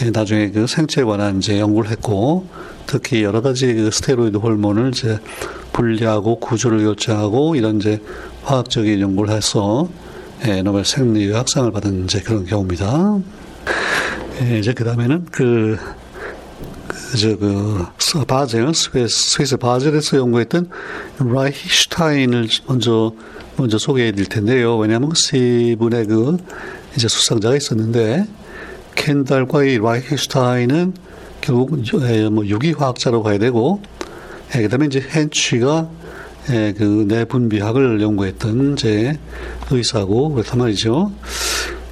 예, 0.02 0.10
나중에 0.10 0.50
그 0.50 0.66
생체에 0.66 1.04
관한 1.04 1.38
이제 1.38 1.60
연구를 1.60 1.90
했고 1.90 2.46
특히 2.86 3.22
여러 3.22 3.42
가지 3.42 3.74
그 3.74 3.90
스테로이드 3.90 4.38
호르몬을 4.38 4.90
이제 4.94 5.18
분리하고 5.72 6.40
구조를 6.40 6.84
결정하고 6.84 7.56
이런 7.56 7.76
이제 7.76 8.00
화학적인 8.46 9.00
연구를 9.00 9.34
해서 9.34 9.88
예, 10.46 10.62
노벨 10.62 10.84
생리학상을 10.84 11.72
받은 11.72 12.04
이제 12.04 12.20
그런 12.20 12.46
경우입니다. 12.46 13.18
예, 14.42 14.58
이제 14.58 14.72
그 14.72 14.84
다음에는 14.84 15.26
그, 15.32 15.76
그, 17.12 17.36
그, 17.38 18.24
바젤, 18.24 18.72
스위스, 18.72 19.30
스위스 19.32 19.56
바젤에서 19.56 20.18
연구했던 20.18 20.70
라이히슈타인을 21.18 22.48
먼저 22.68 23.12
먼저 23.56 23.78
소개해 23.78 24.12
드릴 24.12 24.28
텐데요. 24.28 24.76
왜냐하면 24.76 25.10
세 25.16 25.74
분의 25.76 26.06
그 26.06 26.36
이제 26.94 27.08
수상자가 27.08 27.56
있었는데 27.56 28.26
켄달과 28.94 29.64
이 29.64 29.78
라이히슈타인은 29.78 30.94
결국 31.40 31.82
예, 32.08 32.28
뭐 32.28 32.46
유기화학자로 32.46 33.24
가야 33.24 33.38
되고 33.38 33.82
예, 34.54 34.62
그다음에 34.62 34.86
이제 34.86 35.02
헨취가 35.02 35.88
예, 35.90 36.05
그 36.46 37.04
내분비학을 37.08 38.00
연구했던 38.00 38.74
이제 38.74 39.18
의사고 39.70 40.30
그렇단 40.32 40.58
말이죠. 40.58 41.12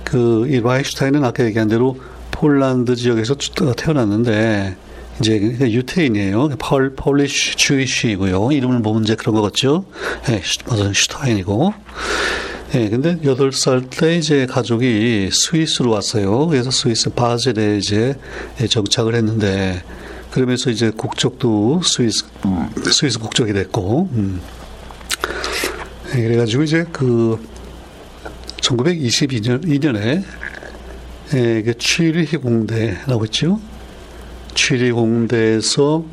그 0.04 0.46
이 0.48 0.60
라이히슈타인은 0.60 1.24
아까 1.24 1.44
얘기한 1.44 1.68
대로 1.68 1.98
폴란드 2.30 2.94
지역에서 2.94 3.34
태어났는데 3.76 4.76
이제 5.20 5.34
유태인이에요. 5.60 6.50
Pol, 6.58 6.94
Polish 6.94 7.56
Jewish이고요. 7.56 8.52
이름을 8.52 8.82
보면 8.82 9.04
이제 9.04 9.14
그런 9.14 9.34
것 9.34 9.42
같죠. 9.42 9.84
예, 10.28 10.40
맞아요. 10.68 10.92
슈타인이고. 10.92 11.74
예, 12.74 12.88
근데 12.88 13.18
여덟 13.24 13.52
살 13.52 13.82
때 13.82 14.16
이제 14.16 14.46
가족이 14.46 15.30
스위스로 15.32 15.90
왔어요. 15.92 16.46
그래서 16.48 16.70
스위스 16.70 17.10
바젤에 17.10 17.78
이제 17.78 18.14
정착을 18.68 19.14
했는데, 19.14 19.82
그러면서 20.34 20.68
이제 20.68 20.90
국적도 20.90 21.80
스위스, 21.84 22.24
스위스 22.90 23.20
국적이 23.20 23.52
됐고, 23.52 24.08
음. 24.14 24.40
예, 26.12 26.22
그래가지고 26.22 26.64
이제 26.64 26.84
그 26.90 27.38
1922년, 28.56 29.64
2년에 29.64 30.24
예, 31.34 31.62
그 31.62 31.78
취리히 31.78 32.36
공대라고 32.36 33.22
했죠. 33.22 33.60
취리 34.56 34.90
공대에서 34.90 36.04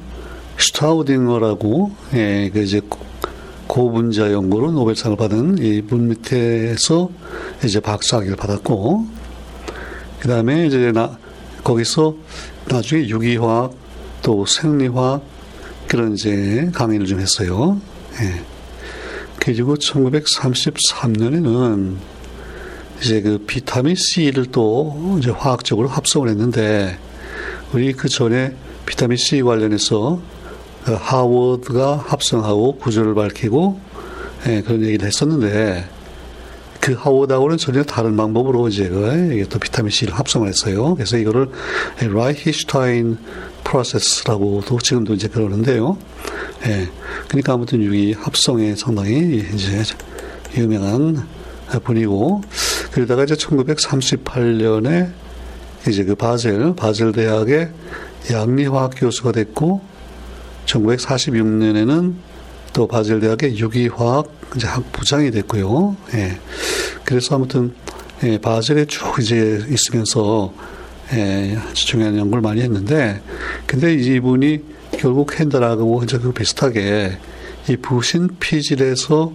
슈타우딩어라고 0.60 1.92
예, 2.14 2.52
그 2.54 2.60
이제 2.60 2.80
고분자 3.66 4.34
연구로 4.34 4.72
노벨상을 4.72 5.18
받은 5.18 5.58
이분 5.58 6.10
밑에서 6.10 7.10
이제 7.66 7.80
박사학위를 7.80 8.36
받았고 8.36 9.04
그 10.20 10.28
다음에 10.28 10.68
이제 10.68 10.92
나 10.92 11.18
거기서 11.64 12.16
나중에 12.68 13.08
유기화학 13.08 13.81
또 14.22 14.46
생리화학 14.46 15.24
그런 15.88 16.14
이제 16.14 16.70
강의를 16.74 17.06
좀 17.06 17.20
했어요. 17.20 17.82
예. 18.22 18.42
그리고 19.40 19.76
1933년에는 19.76 21.96
이제 23.02 23.22
그 23.22 23.40
비타민 23.40 23.96
C를 23.96 24.46
또 24.52 25.18
이제 25.20 25.32
화학적으로 25.32 25.88
합성을 25.88 26.30
했는데 26.30 27.00
우리 27.74 27.94
그 27.94 28.08
전에 28.08 28.56
비타민 28.86 29.18
C 29.18 29.42
관련해서 29.42 30.22
그 30.84 30.94
하워드가 30.94 32.06
합성하고 32.08 32.78
구조를 32.78 33.16
밝히고 33.16 33.80
예, 34.48 34.62
그런 34.62 34.84
얘기를 34.84 35.08
했었는데 35.08 35.88
그 36.82 36.94
하워드하고는 36.94 37.58
전혀 37.58 37.84
다른 37.84 38.18
방법으로 38.18 38.68
이제 38.68 38.90
그또 38.90 39.60
비타민 39.60 39.92
C를 39.92 40.14
합성을 40.14 40.48
했어요. 40.48 40.96
그래서 40.96 41.18
이거를 41.18 41.50
라이히슈타인 42.00 43.18
프로세스라고도 43.64 44.80
지금도 44.80 45.14
이제 45.14 45.28
그러는데요. 45.28 45.98
예, 46.66 46.90
그러니까 47.28 47.54
아무튼 47.54 47.82
유기 47.84 48.14
합성에 48.14 48.76
상당히 48.76 49.46
이제 49.54 49.84
유명한 50.58 51.28
분이고 51.84 52.42
그러다가 52.92 53.24
이제 53.24 53.36
1938년에 53.36 55.12
이제 55.88 56.04
그 56.04 56.16
바젤, 56.16 56.76
바젤 56.76 57.12
대학의 57.12 57.70
양리화학 58.32 58.92
교수가 58.98 59.32
됐고, 59.32 59.82
1946년에는 60.66 62.14
또 62.74 62.88
바젤 62.88 63.20
대학의 63.20 63.58
유기화학 63.58 64.32
이제 64.56 64.68
학부장이 64.68 65.32
됐고요. 65.32 65.96
예. 66.14 66.38
그래서 67.04 67.36
아무튼 67.36 67.74
예, 68.24 68.38
바젤에 68.38 68.86
쭉 68.86 69.16
이제 69.20 69.66
있으면서 69.70 70.54
예, 71.14 71.58
중요한 71.74 72.18
연구를 72.18 72.42
많이 72.42 72.62
했는데, 72.62 73.22
근데 73.66 73.94
이분이 73.94 74.60
결국 74.98 75.38
핸들하고 75.40 76.04
이제 76.04 76.18
그 76.18 76.32
비슷하게 76.32 77.18
이 77.70 77.76
부신 77.78 78.30
피질에서 78.40 79.34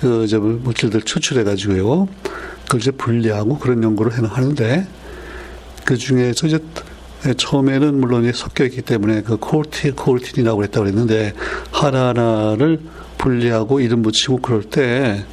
그 0.00 0.24
이제 0.24 0.38
물질들 0.38 1.02
추출해 1.02 1.44
가지고요, 1.44 2.08
그걸 2.64 2.80
이제 2.80 2.90
분리하고 2.90 3.58
그런 3.58 3.82
연구를 3.82 4.12
하는데, 4.12 4.86
그 5.84 5.96
중에서 5.96 6.46
이제 6.46 6.58
처음에는 7.32 8.00
물론 8.00 8.30
섞여 8.32 8.64
있기 8.64 8.82
때문에 8.82 9.22
그 9.22 9.38
코르티, 9.38 9.92
코르틴이라고 9.92 10.58
그랬다고 10.58 10.84
그랬는데 10.84 11.32
하나하나를 11.70 12.80
분리하고 13.16 13.80
이름 13.80 14.02
붙이고 14.02 14.38
그럴 14.38 14.62
때 14.64 15.24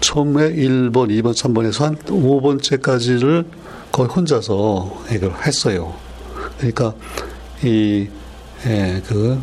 처음에 0.00 0.52
1번, 0.52 1.08
2번, 1.10 1.34
3번에서 1.34 1.82
한 1.82 1.96
5번째까지를 1.96 3.46
거의 3.90 4.08
혼자서 4.08 5.04
이걸 5.12 5.32
했어요. 5.44 5.94
그러니까 6.58 6.94
이, 7.64 8.08
예, 8.66 9.02
그, 9.06 9.40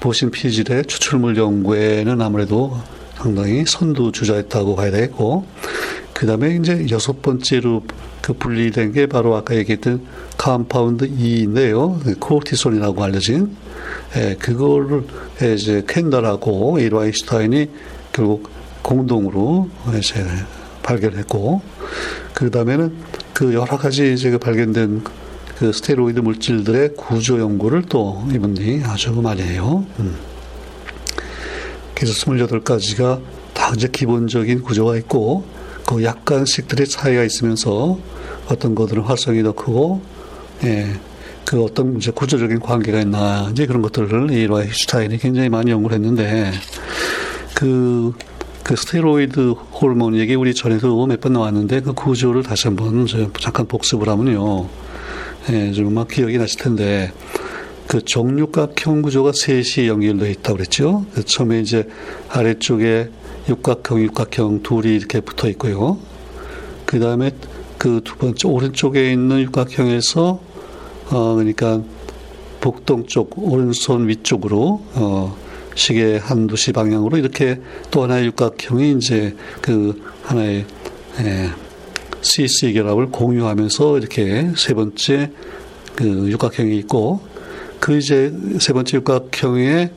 보신 0.00 0.30
피질의 0.30 0.86
추출물 0.86 1.36
연구에는 1.36 2.20
아무래도 2.20 2.78
상당히 3.14 3.64
선두주자였다고 3.66 4.74
봐야 4.74 4.90
되겠고, 4.90 5.46
그 6.14 6.26
다음에 6.26 6.56
이제 6.56 6.86
여섯 6.90 7.20
번째로 7.20 7.82
그 8.22 8.32
분리된 8.32 8.92
게 8.92 9.06
바로 9.06 9.36
아까 9.36 9.54
얘기했던 9.56 10.06
compound 10.38 11.04
E인데요. 11.04 12.00
코르티손이라고 12.20 13.02
알려진. 13.02 13.56
예, 14.16 14.36
그거를 14.38 15.04
이제 15.54 15.82
켄달하고 15.86 16.78
이 16.78 16.84
라이히슈타인이 16.84 17.68
결국 18.12 18.48
공동으로 18.82 19.68
이제 19.98 20.24
발견했고, 20.82 21.60
그 22.32 22.50
다음에는 22.50 22.94
그 23.32 23.52
여러 23.52 23.76
가지 23.76 24.12
이제 24.12 24.30
그 24.30 24.38
발견된 24.38 25.02
그 25.58 25.72
스테로이드 25.72 26.20
물질들의 26.20 26.94
구조 26.96 27.40
연구를 27.40 27.82
또 27.88 28.24
이분이 28.32 28.82
아주 28.84 29.12
많이 29.12 29.42
해요. 29.42 29.84
음. 29.98 30.16
그래서 31.94 32.14
28가지가 32.14 33.20
다 33.52 33.72
이제 33.74 33.88
기본적인 33.88 34.62
구조가 34.62 34.96
있고, 34.98 35.44
그 35.86 36.02
약간씩들의 36.02 36.86
차이가 36.88 37.22
있으면서 37.24 37.98
어떤 38.48 38.74
것들은 38.74 39.02
활성이 39.02 39.42
더 39.42 39.52
크고, 39.52 40.00
예, 40.64 40.92
그 41.44 41.62
어떤 41.62 41.96
이제 41.96 42.10
구조적인 42.10 42.60
관계가 42.60 43.00
있나, 43.00 43.48
이제 43.52 43.66
그런 43.66 43.82
것들을 43.82 44.30
이 44.30 44.46
라이슈타인이 44.46 45.18
굉장히 45.18 45.48
많이 45.48 45.70
연구를 45.70 45.96
했는데, 45.96 46.52
그, 47.54 48.12
그 48.62 48.76
스테로이드 48.76 49.50
호르몬 49.50 50.16
얘기 50.16 50.34
우리 50.34 50.54
전에도 50.54 51.06
몇 51.06 51.20
번 51.20 51.34
나왔는데 51.34 51.80
그 51.82 51.92
구조를 51.92 52.42
다시 52.42 52.66
한번 52.66 53.06
잠깐 53.06 53.66
복습을 53.66 54.08
하면요. 54.08 54.68
예, 55.50 55.72
좀 55.72 55.92
막 55.92 56.08
기억이 56.08 56.38
나실 56.38 56.58
텐데 56.60 57.12
그 57.86 58.02
정육각형 58.02 59.02
구조가 59.02 59.32
셋이 59.34 59.86
연결되어 59.88 60.30
있다고 60.30 60.56
그랬죠. 60.56 61.04
그 61.12 61.22
처음에 61.24 61.60
이제 61.60 61.86
아래쪽에 62.30 63.10
육각형, 63.48 64.02
육각형 64.02 64.62
둘이 64.62 64.94
이렇게 64.96 65.20
붙어 65.20 65.48
있고요. 65.48 65.98
그 66.86 66.98
다음에 66.98 67.30
그 67.78 68.00
두 68.02 68.16
번째 68.16 68.48
오른쪽에 68.48 69.12
있는 69.12 69.42
육각형에서 69.42 70.40
어 71.10 71.34
그러니까 71.34 71.82
북동쪽 72.60 73.32
오른손 73.36 74.08
위쪽으로 74.08 74.82
어 74.94 75.36
시계 75.74 76.16
한두 76.16 76.56
시 76.56 76.72
방향으로 76.72 77.18
이렇게 77.18 77.60
또 77.90 78.04
하나의 78.04 78.26
육각형이 78.26 78.92
이제 78.92 79.36
그 79.60 80.00
하나의 80.22 80.64
예, 81.20 81.50
CC 82.22 82.72
결합을 82.72 83.10
공유하면서 83.10 83.98
이렇게 83.98 84.50
세 84.56 84.72
번째 84.72 85.30
그 85.94 86.30
육각형이 86.30 86.78
있고 86.78 87.20
그 87.80 87.98
이제 87.98 88.32
세 88.60 88.72
번째 88.72 88.96
육각형의 88.96 89.90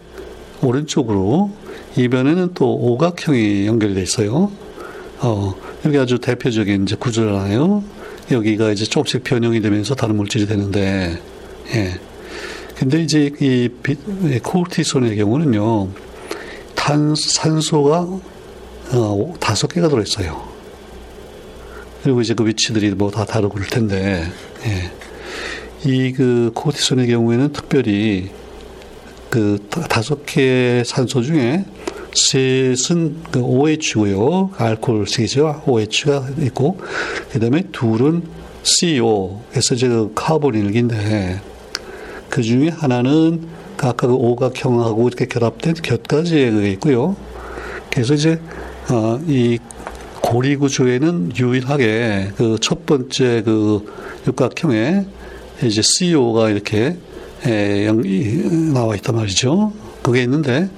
오른쪽으로 0.61 1.51
이변에는 1.97 2.51
또 2.53 2.73
오각형이 2.75 3.65
연결이 3.65 3.93
돼 3.95 4.01
있어요. 4.03 4.51
어, 5.19 5.55
여기 5.85 5.97
아주 5.97 6.19
대표적인 6.19 6.83
이제 6.83 6.95
구조잖아요. 6.95 7.83
여기가 8.31 8.71
이제 8.71 8.85
조금씩 8.85 9.23
변형이 9.23 9.61
되면서 9.61 9.95
다른 9.95 10.15
물질이 10.15 10.45
되는데, 10.45 11.19
예. 11.73 11.99
근데 12.75 13.01
이제 13.01 13.31
이 13.39 13.69
코르티손의 14.43 15.15
경우는요, 15.15 15.89
탄, 16.75 17.15
산소가 17.15 18.07
어, 18.93 19.33
다섯 19.39 19.67
개가 19.67 19.89
들어있어요. 19.89 20.47
그리고 22.03 22.21
이제 22.21 22.33
그 22.35 22.45
위치들이 22.45 22.91
뭐 22.91 23.09
다 23.09 23.25
다르고 23.25 23.55
그럴 23.55 23.67
텐데, 23.67 24.23
예. 24.65 24.91
이 25.89 26.13
그 26.13 26.51
코르티손의 26.53 27.07
경우에는 27.07 27.53
특별히 27.53 28.29
그 29.29 29.57
다섯 29.89 30.25
개의 30.25 30.85
산소 30.85 31.21
중에 31.21 31.65
셋은 32.17 33.23
그 33.31 33.41
OH고요. 33.41 34.51
알코올식이죠. 34.57 35.63
OH가 35.65 36.29
있고, 36.41 36.79
그 37.31 37.39
다음에 37.39 37.63
둘은 37.71 38.23
CO, 38.63 39.41
그래서 39.51 39.75
이제 39.75 39.87
그 39.87 40.11
카본 40.15 40.55
일기인데, 40.55 41.39
그 42.29 42.41
중에 42.41 42.69
하나는 42.69 43.47
그 43.95 44.07
오각형하고 44.07 45.07
이렇게 45.07 45.25
결합된 45.25 45.75
곁가지에 45.75 46.71
있고요. 46.71 47.15
그래서 47.91 48.15
이제, 48.15 48.39
어, 48.89 49.19
이 49.27 49.59
고리 50.21 50.57
구조에는 50.57 51.31
유일하게 51.37 52.31
그 52.35 52.57
첫 52.59 52.85
번째 52.85 53.43
그 53.45 53.85
육각형에 54.27 55.05
이제 55.63 55.81
CO가 55.81 56.49
이렇게 56.49 56.97
에, 57.45 57.91
나와 58.73 58.95
있단 58.95 59.15
말이죠. 59.15 59.71
그게 60.01 60.23
있는데, 60.23 60.69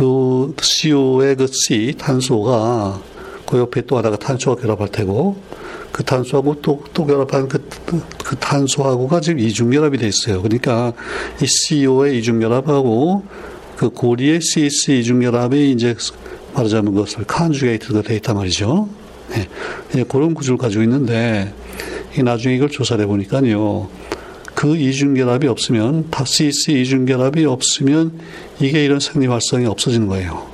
그 0.00 0.54
CO의 0.62 1.36
그 1.36 1.46
C, 1.46 1.94
탄소가 1.98 3.02
그 3.44 3.58
옆에 3.58 3.82
또 3.82 3.98
하나가 3.98 4.16
탄소가 4.16 4.58
결합할 4.58 4.88
테고, 4.88 5.36
그 5.92 6.02
탄소하고 6.02 6.62
또, 6.62 6.82
또 6.94 7.04
결합한 7.04 7.48
그, 7.48 7.68
그 8.24 8.34
탄소하고가 8.36 9.20
지금 9.20 9.40
이중결합이 9.40 9.98
돼 9.98 10.08
있어요. 10.08 10.40
그러니까 10.40 10.94
이 11.42 11.46
CO의 11.46 12.18
이중결합하고 12.18 13.24
그 13.76 13.90
고리의 13.90 14.40
CC 14.40 15.00
이중결합이 15.00 15.70
이제 15.72 15.94
말하자면 16.54 16.94
그것을 16.94 17.24
conjugate가 17.24 18.00
돼 18.00 18.16
있단 18.16 18.36
말이죠. 18.36 18.88
네. 19.32 19.48
네, 19.92 20.04
그런 20.04 20.32
구조를 20.32 20.56
가지고 20.56 20.82
있는데, 20.84 21.52
나중에 22.24 22.54
이걸 22.54 22.70
조사해 22.70 23.04
보니까요. 23.04 23.90
그 24.60 24.76
이중결합이 24.76 25.46
없으면, 25.46 26.10
다 26.10 26.22
CC 26.26 26.82
이중결합이 26.82 27.46
없으면 27.46 28.12
이게 28.60 28.84
이런 28.84 29.00
생리 29.00 29.26
활성이 29.26 29.64
없어지는 29.64 30.06
거예요. 30.06 30.46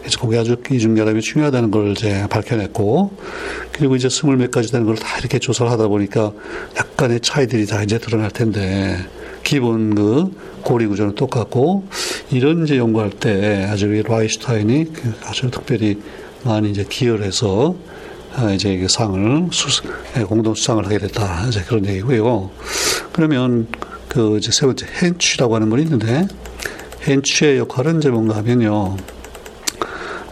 그래서 0.00 0.20
그게 0.20 0.36
아주 0.36 0.58
이중결합이 0.70 1.22
중요하다는 1.22 1.70
걸 1.70 1.92
이제 1.92 2.26
밝혀냈고, 2.28 3.16
그리고 3.72 3.96
이제 3.96 4.10
스물 4.10 4.36
몇 4.36 4.50
가지 4.50 4.70
되는 4.70 4.84
걸 4.84 4.94
다 4.96 5.18
이렇게 5.18 5.38
조사를 5.38 5.72
하다 5.72 5.88
보니까 5.88 6.32
약간의 6.76 7.20
차이들이 7.20 7.64
다 7.64 7.82
이제 7.82 7.96
드러날 7.96 8.30
텐데, 8.30 8.98
기본 9.42 9.94
그 9.94 10.30
고리 10.60 10.86
구조는 10.86 11.14
똑같고, 11.14 11.86
이런 12.30 12.64
이제 12.64 12.76
연구할 12.76 13.08
때 13.08 13.66
아주 13.70 13.86
라이슈타인이 13.86 14.92
그 14.92 15.14
아주 15.24 15.50
특별히 15.50 15.98
많이 16.44 16.72
이제 16.72 16.84
기여를 16.86 17.24
해서 17.24 17.74
아, 18.34 18.52
이제 18.52 18.76
그 18.76 18.86
상을 18.86 19.48
수, 19.50 19.82
예, 20.18 20.22
공동 20.24 20.54
수상을 20.54 20.84
하게 20.84 20.98
됐다. 20.98 21.46
이제 21.48 21.62
그런 21.66 21.86
얘기고요. 21.86 22.50
그러면 23.16 23.66
그 24.08 24.36
이제 24.36 24.52
세 24.52 24.66
번째 24.66 24.86
헨취라고 25.02 25.54
하는 25.54 25.70
분이 25.70 25.82
있는데 25.84 26.28
헨취의 27.08 27.56
역할은 27.56 27.96
이제 27.96 28.10
뭔가 28.10 28.36
하면요. 28.36 28.94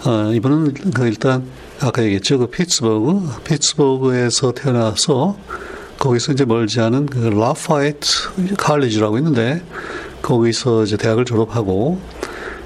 어, 0.04 0.32
이분은 0.34 0.74
그 0.92 1.06
일단 1.06 1.46
아까 1.80 2.02
얘기했죠. 2.02 2.38
그 2.38 2.46
피츠버그, 2.46 3.42
피츠버그에서 3.44 4.52
태어나서 4.52 5.38
거기서 5.98 6.32
이제 6.32 6.44
멀지 6.44 6.80
않은 6.82 7.06
그 7.06 7.20
라파에트 7.20 8.54
칼리지라고 8.58 9.16
있는데 9.16 9.62
거기서 10.20 10.84
이제 10.84 10.98
대학을 10.98 11.24
졸업하고 11.24 11.98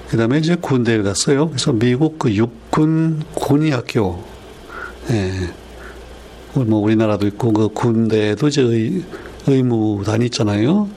그 0.08 0.16
다음에 0.16 0.38
이제 0.38 0.56
군대를 0.56 1.04
갔어요. 1.04 1.50
그래서 1.50 1.70
미국 1.72 2.18
그 2.18 2.34
육군 2.34 3.22
군의학교, 3.34 4.24
예. 5.10 5.32
뭐 6.54 6.80
우리나라도 6.80 7.28
있고 7.28 7.52
그 7.52 7.68
군대도 7.68 8.48
이제 8.48 9.04
의, 9.48 9.56
의무단이 9.56 10.26
있잖아요. 10.26 10.88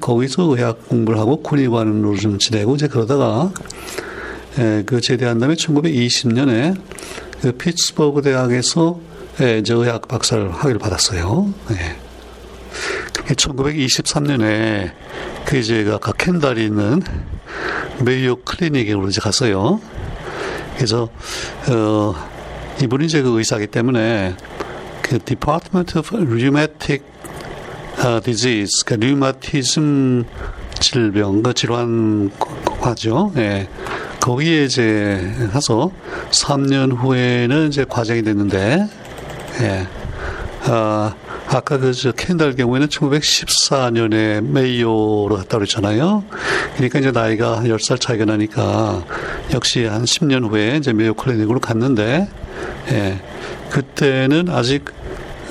거기서 0.00 0.44
의학 0.44 0.88
공부를 0.88 1.18
하고 1.18 1.42
군의관으로 1.42 2.16
좀 2.16 2.38
지내고 2.38 2.76
이제 2.76 2.88
그러다가 2.88 3.52
예, 4.58 4.82
그 4.84 5.00
제대한 5.00 5.38
다음에 5.38 5.54
1920년에 5.54 6.76
그 7.40 7.52
피츠버그 7.52 8.22
대학에서 8.22 9.00
예, 9.40 9.58
이제 9.58 9.72
의학 9.72 10.08
박사를 10.08 10.50
학위를 10.52 10.78
받았어요. 10.78 11.52
예. 11.72 11.96
1923년에 13.34 14.92
그 15.46 15.56
이제 15.56 15.88
아까 15.92 16.12
캔달이 16.12 16.64
있는 16.64 17.02
메이오 18.04 18.36
클리닉으로 18.36 19.08
이제 19.08 19.20
갔어요. 19.20 19.80
그래서 20.76 21.08
어 21.68 22.14
이분이 22.82 23.06
이제 23.06 23.22
그 23.22 23.38
의사기 23.38 23.68
때문에 23.68 24.34
그 25.02 25.18
Department 25.18 25.98
of 25.98 26.16
Rheumatic 26.16 27.04
Disease, 28.24 28.84
그 28.84 28.94
류마티즘 28.94 30.24
질병, 30.80 31.42
그 31.42 31.54
질환과죠. 31.54 33.32
예. 33.36 33.68
거기에 34.20 34.64
이제 34.64 35.32
가서 35.52 35.92
3년 36.30 36.96
후에는 36.96 37.68
이제 37.68 37.84
과정이 37.88 38.22
됐는데, 38.22 38.88
예. 39.60 39.86
아, 40.64 41.14
아까 41.48 41.78
그 41.78 41.92
저 41.92 42.12
캔달 42.12 42.56
경우에는 42.56 42.88
1914년에 42.88 44.40
메이오로 44.42 45.36
갔다 45.36 45.58
그랬잖아요. 45.58 46.24
그러니까 46.74 46.98
이제 46.98 47.10
나이가 47.12 47.62
10살 47.64 48.00
차이가 48.00 48.24
나니까 48.24 49.04
역시 49.52 49.84
한 49.84 50.04
10년 50.04 50.48
후에 50.50 50.76
이제 50.76 50.92
메이오 50.92 51.14
클리닉으로 51.14 51.60
갔는데 51.60 52.28
예. 52.90 53.20
그때는 53.70 54.48
아직 54.48 54.84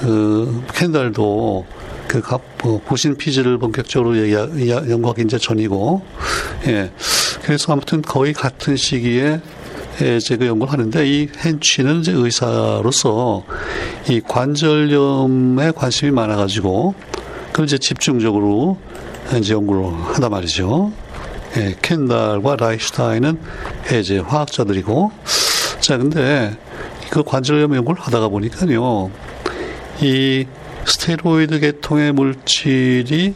그 0.01 0.63
캔달도 0.73 1.65
그 2.11 2.21
뭐, 2.61 2.81
보신 2.85 3.15
피지를 3.15 3.57
본격적으로 3.57 4.29
연구하기 4.29 5.21
이제 5.21 5.37
전이고, 5.37 6.01
예. 6.67 6.91
그래서 7.41 7.71
아무튼 7.71 8.01
거의 8.01 8.33
같은 8.33 8.75
시기에 8.75 9.39
예, 10.01 10.17
이제 10.17 10.35
그 10.35 10.45
연구를 10.45 10.73
하는데 10.73 11.07
이 11.07 11.29
헨취는 11.45 12.01
이제 12.01 12.11
의사로서 12.11 13.45
이 14.09 14.19
관절염에 14.19 15.71
관심이 15.71 16.11
많아가지고 16.11 16.95
그걸 17.47 17.65
이제 17.65 17.77
집중적으로 17.77 18.77
이제 19.37 19.53
연구를 19.53 19.85
하다 20.13 20.29
말이죠. 20.29 20.91
예, 21.57 21.75
켄달과 21.81 22.57
라이슈타인은 22.57 23.39
이제 23.99 24.19
화학자들이고 24.19 25.11
자 25.79 25.97
근데 25.97 26.57
그 27.09 27.23
관절염 27.23 27.73
연구를 27.75 28.01
하다가 28.01 28.27
보니까요 28.29 29.11
이 30.01 30.45
스테로이드 30.85 31.59
계통의 31.59 32.11
물질이 32.13 33.33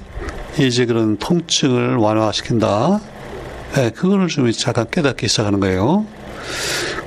이제 0.60 0.86
그런 0.86 1.17
통증을 1.17 1.97
완화시킨다. 1.97 3.01
예, 3.77 3.89
그거를 3.89 4.27
좀 4.27 4.49
잠깐 4.51 4.88
깨닫기 4.89 5.27
시작하는 5.27 5.60
거예요. 5.60 6.05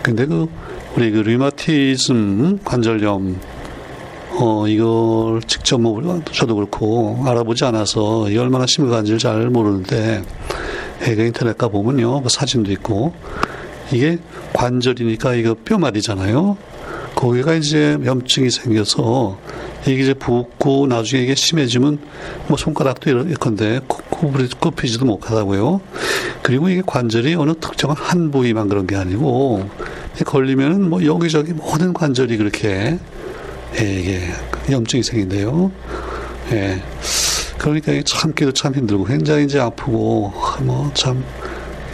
근데 0.03 0.27
그 0.27 0.49
우리 0.97 1.11
그 1.11 1.19
류마티즘 1.19 2.61
관절염 2.65 3.41
어 4.41 4.69
이걸 4.69 5.43
직접 5.43 5.81
뭐 5.81 6.23
저도 6.33 6.55
그렇고 6.55 7.23
알아보지 7.27 7.65
않아서 7.65 8.31
이 8.31 8.37
얼마나 8.37 8.67
심각한지를 8.67 9.19
잘 9.19 9.49
모르는데 9.51 10.23
예, 11.07 11.15
그 11.15 11.23
인터넷 11.23 11.57
가 11.57 11.69
보면요 11.69 12.21
뭐 12.21 12.29
사진도 12.29 12.71
있고 12.73 13.15
이게 13.93 14.19
관절이니까 14.53 15.35
이거 15.35 15.55
뼈마디잖아요. 15.65 16.57
거기가 17.15 17.55
이제 17.55 17.99
염증이 18.05 18.51
생겨서 18.51 19.39
이게 19.93 20.03
이제 20.03 20.15
붓고 20.15 20.87
나중에 20.87 21.23
이게 21.23 21.35
심해지면 21.35 21.99
뭐 22.47 22.57
손가락도 22.57 23.11
이렇건데 23.11 23.81
굽이 23.89 24.49
굽히지도 24.61 25.07
못하다고요. 25.07 25.81
그리고 26.43 26.69
이게 26.69 26.83
관절이 26.85 27.35
어느 27.35 27.55
특정한 27.55 27.97
한 27.97 28.31
부위만 28.31 28.69
그런 28.69 28.87
게 28.87 28.97
아니고 28.97 29.69
걸리면은 30.25 30.89
뭐 30.89 31.05
여기저기 31.05 31.53
모든 31.53 31.93
관절이 31.93 32.37
그렇게 32.37 32.99
예, 33.81 34.01
이게 34.01 34.21
염증이 34.71 35.03
생긴대요. 35.03 35.71
예. 36.53 36.83
그러니까 37.59 37.93
참기도 38.05 38.53
참 38.53 38.75
힘들고 38.75 39.05
굉장히 39.05 39.45
이제 39.45 39.59
아프고 39.59 40.33
뭐 40.61 40.91
참 40.95 41.25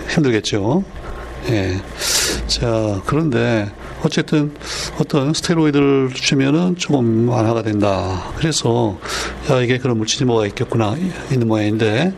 힘들겠죠. 0.08 0.84
예. 1.50 1.80
자, 2.46 3.00
그런데 3.06 3.70
어쨌든 4.04 4.54
어떤 4.98 5.32
스테로이드를 5.32 6.10
주면은 6.14 6.76
조금 6.76 7.28
완화가 7.28 7.62
된다. 7.62 8.22
그래서 8.36 8.98
야 9.50 9.60
이게 9.60 9.78
그런 9.78 9.98
물질이 9.98 10.26
뭐가 10.26 10.46
있겠구나 10.46 10.94
있는 11.32 11.48
모양인데 11.48 12.12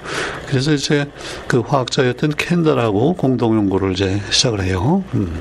그래서 0.47 0.73
이제 0.73 1.09
그 1.47 1.61
화학자였던 1.61 2.35
캔달하고 2.37 3.15
공동 3.15 3.57
연구를 3.57 3.93
이제 3.93 4.21
시작을 4.31 4.63
해요. 4.63 5.05
음. 5.15 5.41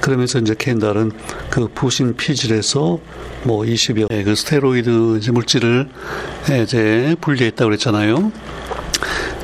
그러면서 0.00 0.38
이제 0.38 0.54
캔달은 0.56 1.12
그 1.50 1.68
부신 1.74 2.14
피질에서 2.14 2.98
뭐 3.44 3.64
20여 3.64 4.08
그 4.24 4.34
스테로이드 4.34 5.16
이제 5.18 5.32
물질을 5.32 5.88
이제 6.62 7.16
분리했다고 7.20 7.70
그랬잖아요. 7.70 8.30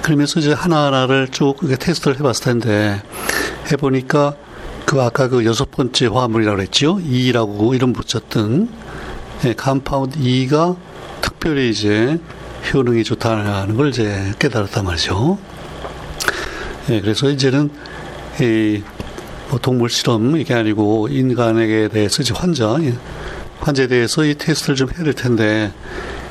그러면서 0.03 0.41
이제 0.41 0.53
하나하나를 0.53 1.29
쭉 1.29 1.57
테스트를 1.79 2.19
해봤을 2.19 2.45
텐데 2.45 3.03
해보니까 3.73 4.37
그 4.91 5.01
아까 5.01 5.29
그 5.29 5.45
여섯 5.45 5.71
번째 5.71 6.07
화합물이라고 6.07 6.57
그랬죠. 6.57 6.99
E라고 7.01 7.75
이름 7.75 7.93
붙였던 7.93 8.69
예, 9.45 9.53
compound 9.55 10.19
E가 10.19 10.75
특별히 11.21 11.71
이제 11.71 12.19
효능이 12.75 13.05
좋다는 13.05 13.77
걸 13.77 13.91
이제 13.91 14.33
깨달았단 14.41 14.85
말이죠. 14.85 15.39
예, 16.91 17.01
그래서 17.01 17.31
이제는 17.31 17.71
이 18.41 18.83
뭐 19.51 19.59
동물 19.59 19.91
실험 19.91 20.37
이게 20.37 20.55
아니고 20.55 21.09
인간에게 21.11 21.89
대해서 21.89 22.23
이제 22.23 22.33
환자 22.33 22.77
예, 22.83 22.95
환자에 23.59 23.89
대해서 23.89 24.25
이 24.25 24.35
테스트를 24.35 24.77
좀 24.77 24.89
해야 24.95 25.05
될 25.05 25.13
텐데 25.13 25.73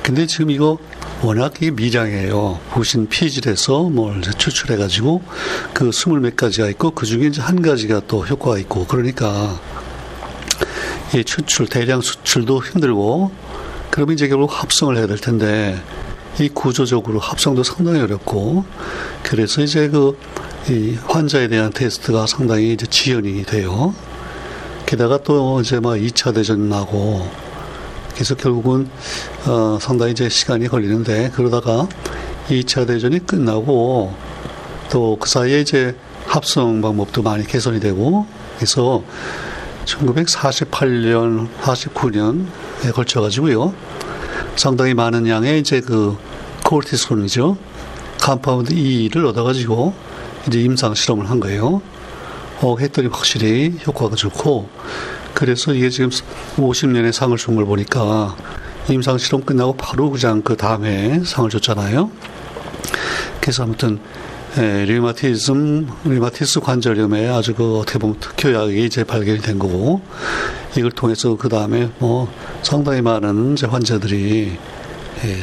근데 0.01 0.25
지금 0.25 0.49
이거 0.49 0.77
워낙 1.21 1.62
이 1.62 1.71
미량해요. 1.71 2.60
부신 2.71 3.08
피질에서 3.10 3.84
뭘 3.84 4.21
추출해가지고 4.21 5.21
그 5.73 5.91
스물 5.91 6.21
몇 6.21 6.36
가지가 6.36 6.67
있고 6.69 6.91
그 6.91 7.05
중에 7.05 7.27
이제 7.27 7.41
한 7.41 7.62
가지가 7.62 8.01
또 8.08 8.25
효과가 8.25 8.58
있고 8.60 8.86
그러니까 8.86 9.60
이 11.13 11.23
추출, 11.23 11.67
대량 11.67 12.01
수출도 12.01 12.63
힘들고 12.63 13.32
그러면 13.89 14.13
이제 14.13 14.27
결국 14.27 14.49
합성을 14.51 14.95
해야 14.95 15.08
될 15.08 15.17
텐데 15.17 15.82
이 16.39 16.47
구조적으로 16.47 17.19
합성도 17.19 17.63
상당히 17.63 17.99
어렵고 17.99 18.65
그래서 19.23 19.62
이제 19.62 19.88
그 19.89 20.17
이 20.67 20.97
환자에 21.08 21.47
대한 21.47 21.71
테스트가 21.71 22.27
상당히 22.27 22.73
이제 22.73 22.86
지연이 22.86 23.43
돼요. 23.43 23.95
게다가 24.86 25.17
또 25.23 25.62
이제 25.62 25.79
막 25.79 25.95
2차 25.95 26.34
대전 26.34 26.69
나고 26.69 27.27
그래서 28.19 28.36
결국은 28.36 28.89
어, 29.45 29.77
상당히 29.79 30.12
이제 30.12 30.27
시간이 30.27 30.67
걸리는데 30.67 31.32
그러다가 31.32 31.88
2차 32.49 32.86
대전이 32.86 33.25
끝나고 33.25 34.13
또 34.89 35.17
그 35.17 35.29
사이에 35.29 35.62
이제 35.62 35.95
합성 36.27 36.82
방법도 36.82 37.21
많이 37.21 37.47
개선이 37.47 37.79
되고 37.79 38.25
그래서 38.58 39.03
1948년, 39.86 41.47
49년에 41.62 42.93
걸쳐 42.93 43.21
가지고요. 43.21 43.73
상당히 44.58 44.93
많은 44.93 45.25
양의 45.25 45.62
이제 45.62 45.79
그 45.79 46.17
코르티손이죠. 46.65 47.58
compound 48.19 48.73
E를 48.73 49.27
얻어 49.27 49.45
가지고 49.45 49.93
이제 50.45 50.60
임상 50.60 50.93
실험을 50.93 51.29
한 51.29 51.39
거예요. 51.39 51.82
어, 52.60 52.75
했더니 52.77 53.08
확실히 53.08 53.77
효과가 53.88 54.17
좋고 54.17 54.67
그래서 55.39 55.73
이게 55.73 55.89
지금 55.89 56.10
50년의 56.58 57.13
상을 57.13 57.36
준 57.38 57.56
걸 57.56 57.63
보니까 57.65 58.36
임상 58.89 59.17
실험 59.17 59.41
끝나고 59.41 59.78
바로 59.78 60.12
그냥 60.12 60.41
그 60.41 60.58
다음에 60.58 61.21
상을 61.23 61.49
줬잖아요. 61.49 62.12
그래서 63.39 63.63
아무튼 63.63 63.99
에, 64.58 64.84
류마티즘, 64.84 65.88
류마티스 66.04 66.60
관절염에 66.60 67.30
아주 67.30 67.54
그 67.54 67.78
어떻게 67.78 67.99
보면 67.99 68.19
특효약이 68.19 68.84
이제 68.84 69.06
발견이 69.06 69.39
된 69.39 69.60
거고 69.60 70.02
이걸 70.75 70.91
통해서 70.91 71.38
그 71.38 71.47
다음에 71.47 71.89
뭐 71.99 72.30
상당히 72.62 73.02
많은 73.02 73.54
이제 73.54 73.65
환자들이 73.65 74.58
예, 75.23 75.41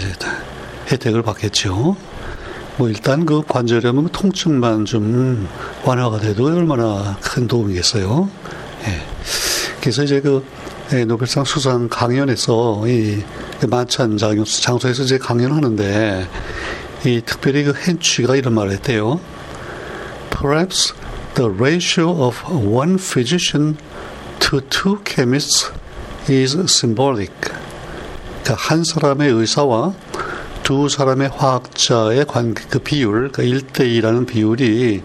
혜택을 0.93 1.23
받겠죠. 1.23 1.97
뭐 2.77 2.89
일단 2.91 3.25
그 3.25 3.41
관절염은 3.49 4.09
통증만 4.09 4.85
좀 4.85 5.49
완화가 5.87 6.19
돼도 6.19 6.45
얼마나 6.45 7.17
큰 7.23 7.49
도움이겠어요. 7.49 8.29
예. 8.89 9.56
그래서 9.87 10.03
이제 10.03 10.21
그 10.21 10.45
예, 10.95 11.05
노벨상 11.05 11.45
수상 11.45 11.89
강연에서 11.89 12.89
이그 12.89 13.67
만찬 13.67 14.19
장소에서 14.19 15.05
이제 15.05 15.17
강연하는데 15.17 16.29
이 17.05 17.23
특별히 17.25 17.63
그 17.63 17.73
헨취가 17.73 18.35
이런 18.35 18.55
말을 18.55 18.73
했대요. 18.73 19.21
Perhaps 20.31 20.93
the 21.37 21.49
ratio 21.49 22.11
of 22.21 22.43
one 22.53 22.97
physician 22.97 23.77
to 24.41 24.61
two 24.63 24.99
chemists 25.07 25.71
is 26.29 26.59
symbolic. 26.67 27.33
그러니까 28.43 28.55
한 28.57 28.83
사람의 28.83 29.31
의사와 29.31 29.95
두 30.65 30.89
사람의 30.89 31.29
화학자의 31.29 32.25
관계, 32.27 32.65
그 32.69 32.81
비율, 32.81 33.31
그 33.31 33.43
1대2라는 33.43 34.27
비율이 34.27 35.05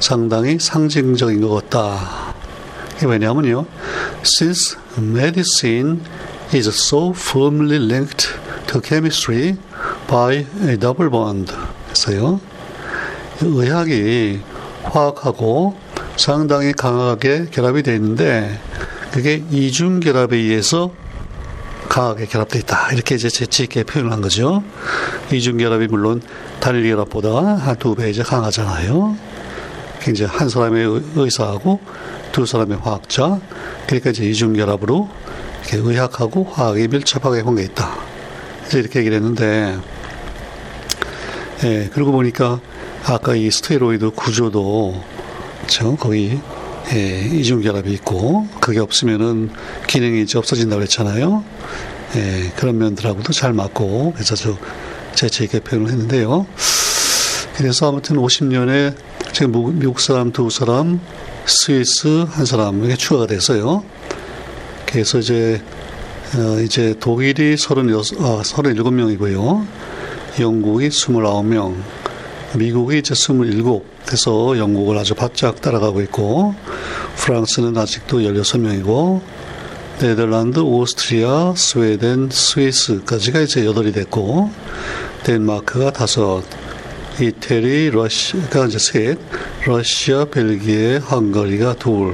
상당히 0.00 0.58
상징적인 0.58 1.40
것 1.40 1.70
같다. 1.70 2.27
왜냐하면요. 3.06 3.66
Since 4.24 4.76
medicine 4.98 6.00
is 6.54 6.68
so 6.68 7.10
firmly 7.10 7.76
linked 7.76 8.28
to 8.68 8.80
chemistry 8.84 9.56
by 10.08 10.46
a 10.66 10.76
double 10.78 11.10
bond. 11.10 11.52
그래서요. 11.86 12.40
의학이 13.40 14.40
화학하고 14.84 15.76
상당히 16.16 16.72
강하게 16.72 17.46
결합이 17.50 17.82
되어 17.82 17.94
있는데 17.94 18.58
그게 19.12 19.44
이중 19.50 20.00
결합에 20.00 20.36
의해서 20.36 20.90
강하게 21.88 22.26
결합되어 22.26 22.60
있다. 22.60 22.92
이렇게 22.92 23.14
이제 23.14 23.28
재치 23.30 23.62
있게 23.62 23.84
표현을 23.84 24.12
한 24.12 24.20
거죠. 24.20 24.62
이중 25.32 25.56
결합이 25.58 25.86
물론 25.86 26.20
단일 26.60 26.82
결합보다 26.90 27.28
한 27.56 27.76
두 27.78 27.94
배 27.94 28.10
이제 28.10 28.22
강하잖아요. 28.22 29.16
이제 30.10 30.24
한 30.24 30.48
사람의 30.48 31.02
의사하고 31.16 31.80
두 32.32 32.46
사람의 32.46 32.78
화학자, 32.78 33.40
그러니까 33.86 34.10
이제 34.10 34.24
이중결합으로 34.24 35.08
이렇게 35.62 35.76
의학하고 35.76 36.44
화학이 36.44 36.88
밀접하게 36.88 37.42
관계 37.42 37.64
있다. 37.64 37.96
이제 38.66 38.78
이렇게 38.78 39.00
얘기를 39.00 39.16
했는데, 39.16 39.78
예, 41.64 41.90
그러고 41.92 42.12
보니까 42.12 42.60
아까 43.04 43.34
이 43.34 43.50
스테로이드 43.50 44.10
구조도, 44.10 45.02
저 45.66 45.96
거기 45.96 46.38
예, 46.92 47.20
이중결합이 47.20 47.92
있고 47.94 48.46
그게 48.60 48.80
없으면은 48.80 49.50
기능이 49.86 50.22
이제 50.22 50.38
없어진다고 50.38 50.80
했잖아요. 50.82 51.44
예, 52.16 52.52
그런 52.56 52.78
면들하고도 52.78 53.32
잘 53.32 53.52
맞고 53.52 54.12
그래서 54.14 54.34
저 54.34 54.56
재치 55.14 55.44
있게 55.44 55.60
표현을 55.60 55.90
했는데요. 55.90 56.46
그래서 57.56 57.88
아무튼 57.88 58.16
50년에 58.16 58.94
무- 59.46 59.72
미국 59.72 60.00
사람 60.00 60.32
두 60.32 60.50
사람, 60.50 61.00
스위스 61.46 62.24
한 62.28 62.44
사람 62.44 62.84
이게 62.84 62.96
추가가 62.96 63.26
됐어요. 63.26 63.84
그래서 64.86 65.18
이제 65.18 65.62
어, 66.36 66.60
이제 66.60 66.94
독일이 67.00 67.56
36, 67.56 68.20
아, 68.22 68.42
37명이고요. 68.42 69.66
영국이 70.40 70.88
29명, 70.88 71.74
미국이 72.54 72.98
이제 72.98 73.14
27, 73.14 73.62
그래서 74.04 74.58
영국을 74.58 74.98
아주 74.98 75.14
바짝 75.14 75.60
따라가고 75.62 76.02
있고, 76.02 76.54
프랑스는 77.16 77.76
아직도 77.78 78.18
16명이고, 78.20 79.20
네덜란드, 80.00 80.58
오스트리아, 80.60 81.54
스웨덴, 81.56 82.28
스위스까지가 82.30 83.40
이제 83.40 83.62
8이 83.64 83.94
됐고, 83.94 84.50
덴마크가 85.24 85.92
다섯, 85.92 86.42
이태리, 87.20 87.90
러시아가 87.90 88.66
이제 88.66 88.78
셋, 88.78 89.18
러시아, 89.66 90.24
벨기에, 90.24 90.98
헝가리가 90.98 91.74
둘, 91.74 92.12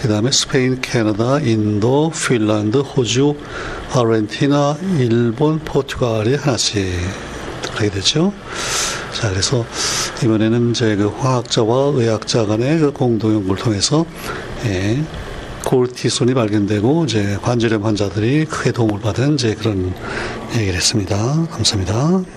그 0.00 0.08
다음에 0.08 0.30
스페인, 0.30 0.80
캐나다, 0.80 1.40
인도, 1.40 2.12
핀란드, 2.12 2.78
호주, 2.78 3.36
아르헨티나, 3.92 4.78
일본, 4.98 5.58
포르투갈이 5.60 6.36
하나씩 6.36 6.86
하게 7.72 7.90
되죠. 7.90 8.32
자, 9.12 9.30
그래서 9.30 9.64
이번에는 10.22 10.70
이제 10.70 10.94
그 10.94 11.08
화학자와 11.08 11.92
의학자 11.96 12.46
간의 12.46 12.78
그 12.78 12.92
공동 12.92 13.34
연구를 13.34 13.62
통해서 13.62 14.06
예, 14.66 15.02
골티손이 15.64 16.34
발견되고 16.34 17.06
이제 17.06 17.38
관절염 17.42 17.84
환자들이 17.84 18.44
크게 18.44 18.70
도움을 18.70 19.00
받은 19.00 19.34
이제 19.34 19.54
그런 19.54 19.92
얘기를 20.54 20.74
했습니다. 20.74 21.16
감사합니다. 21.50 22.36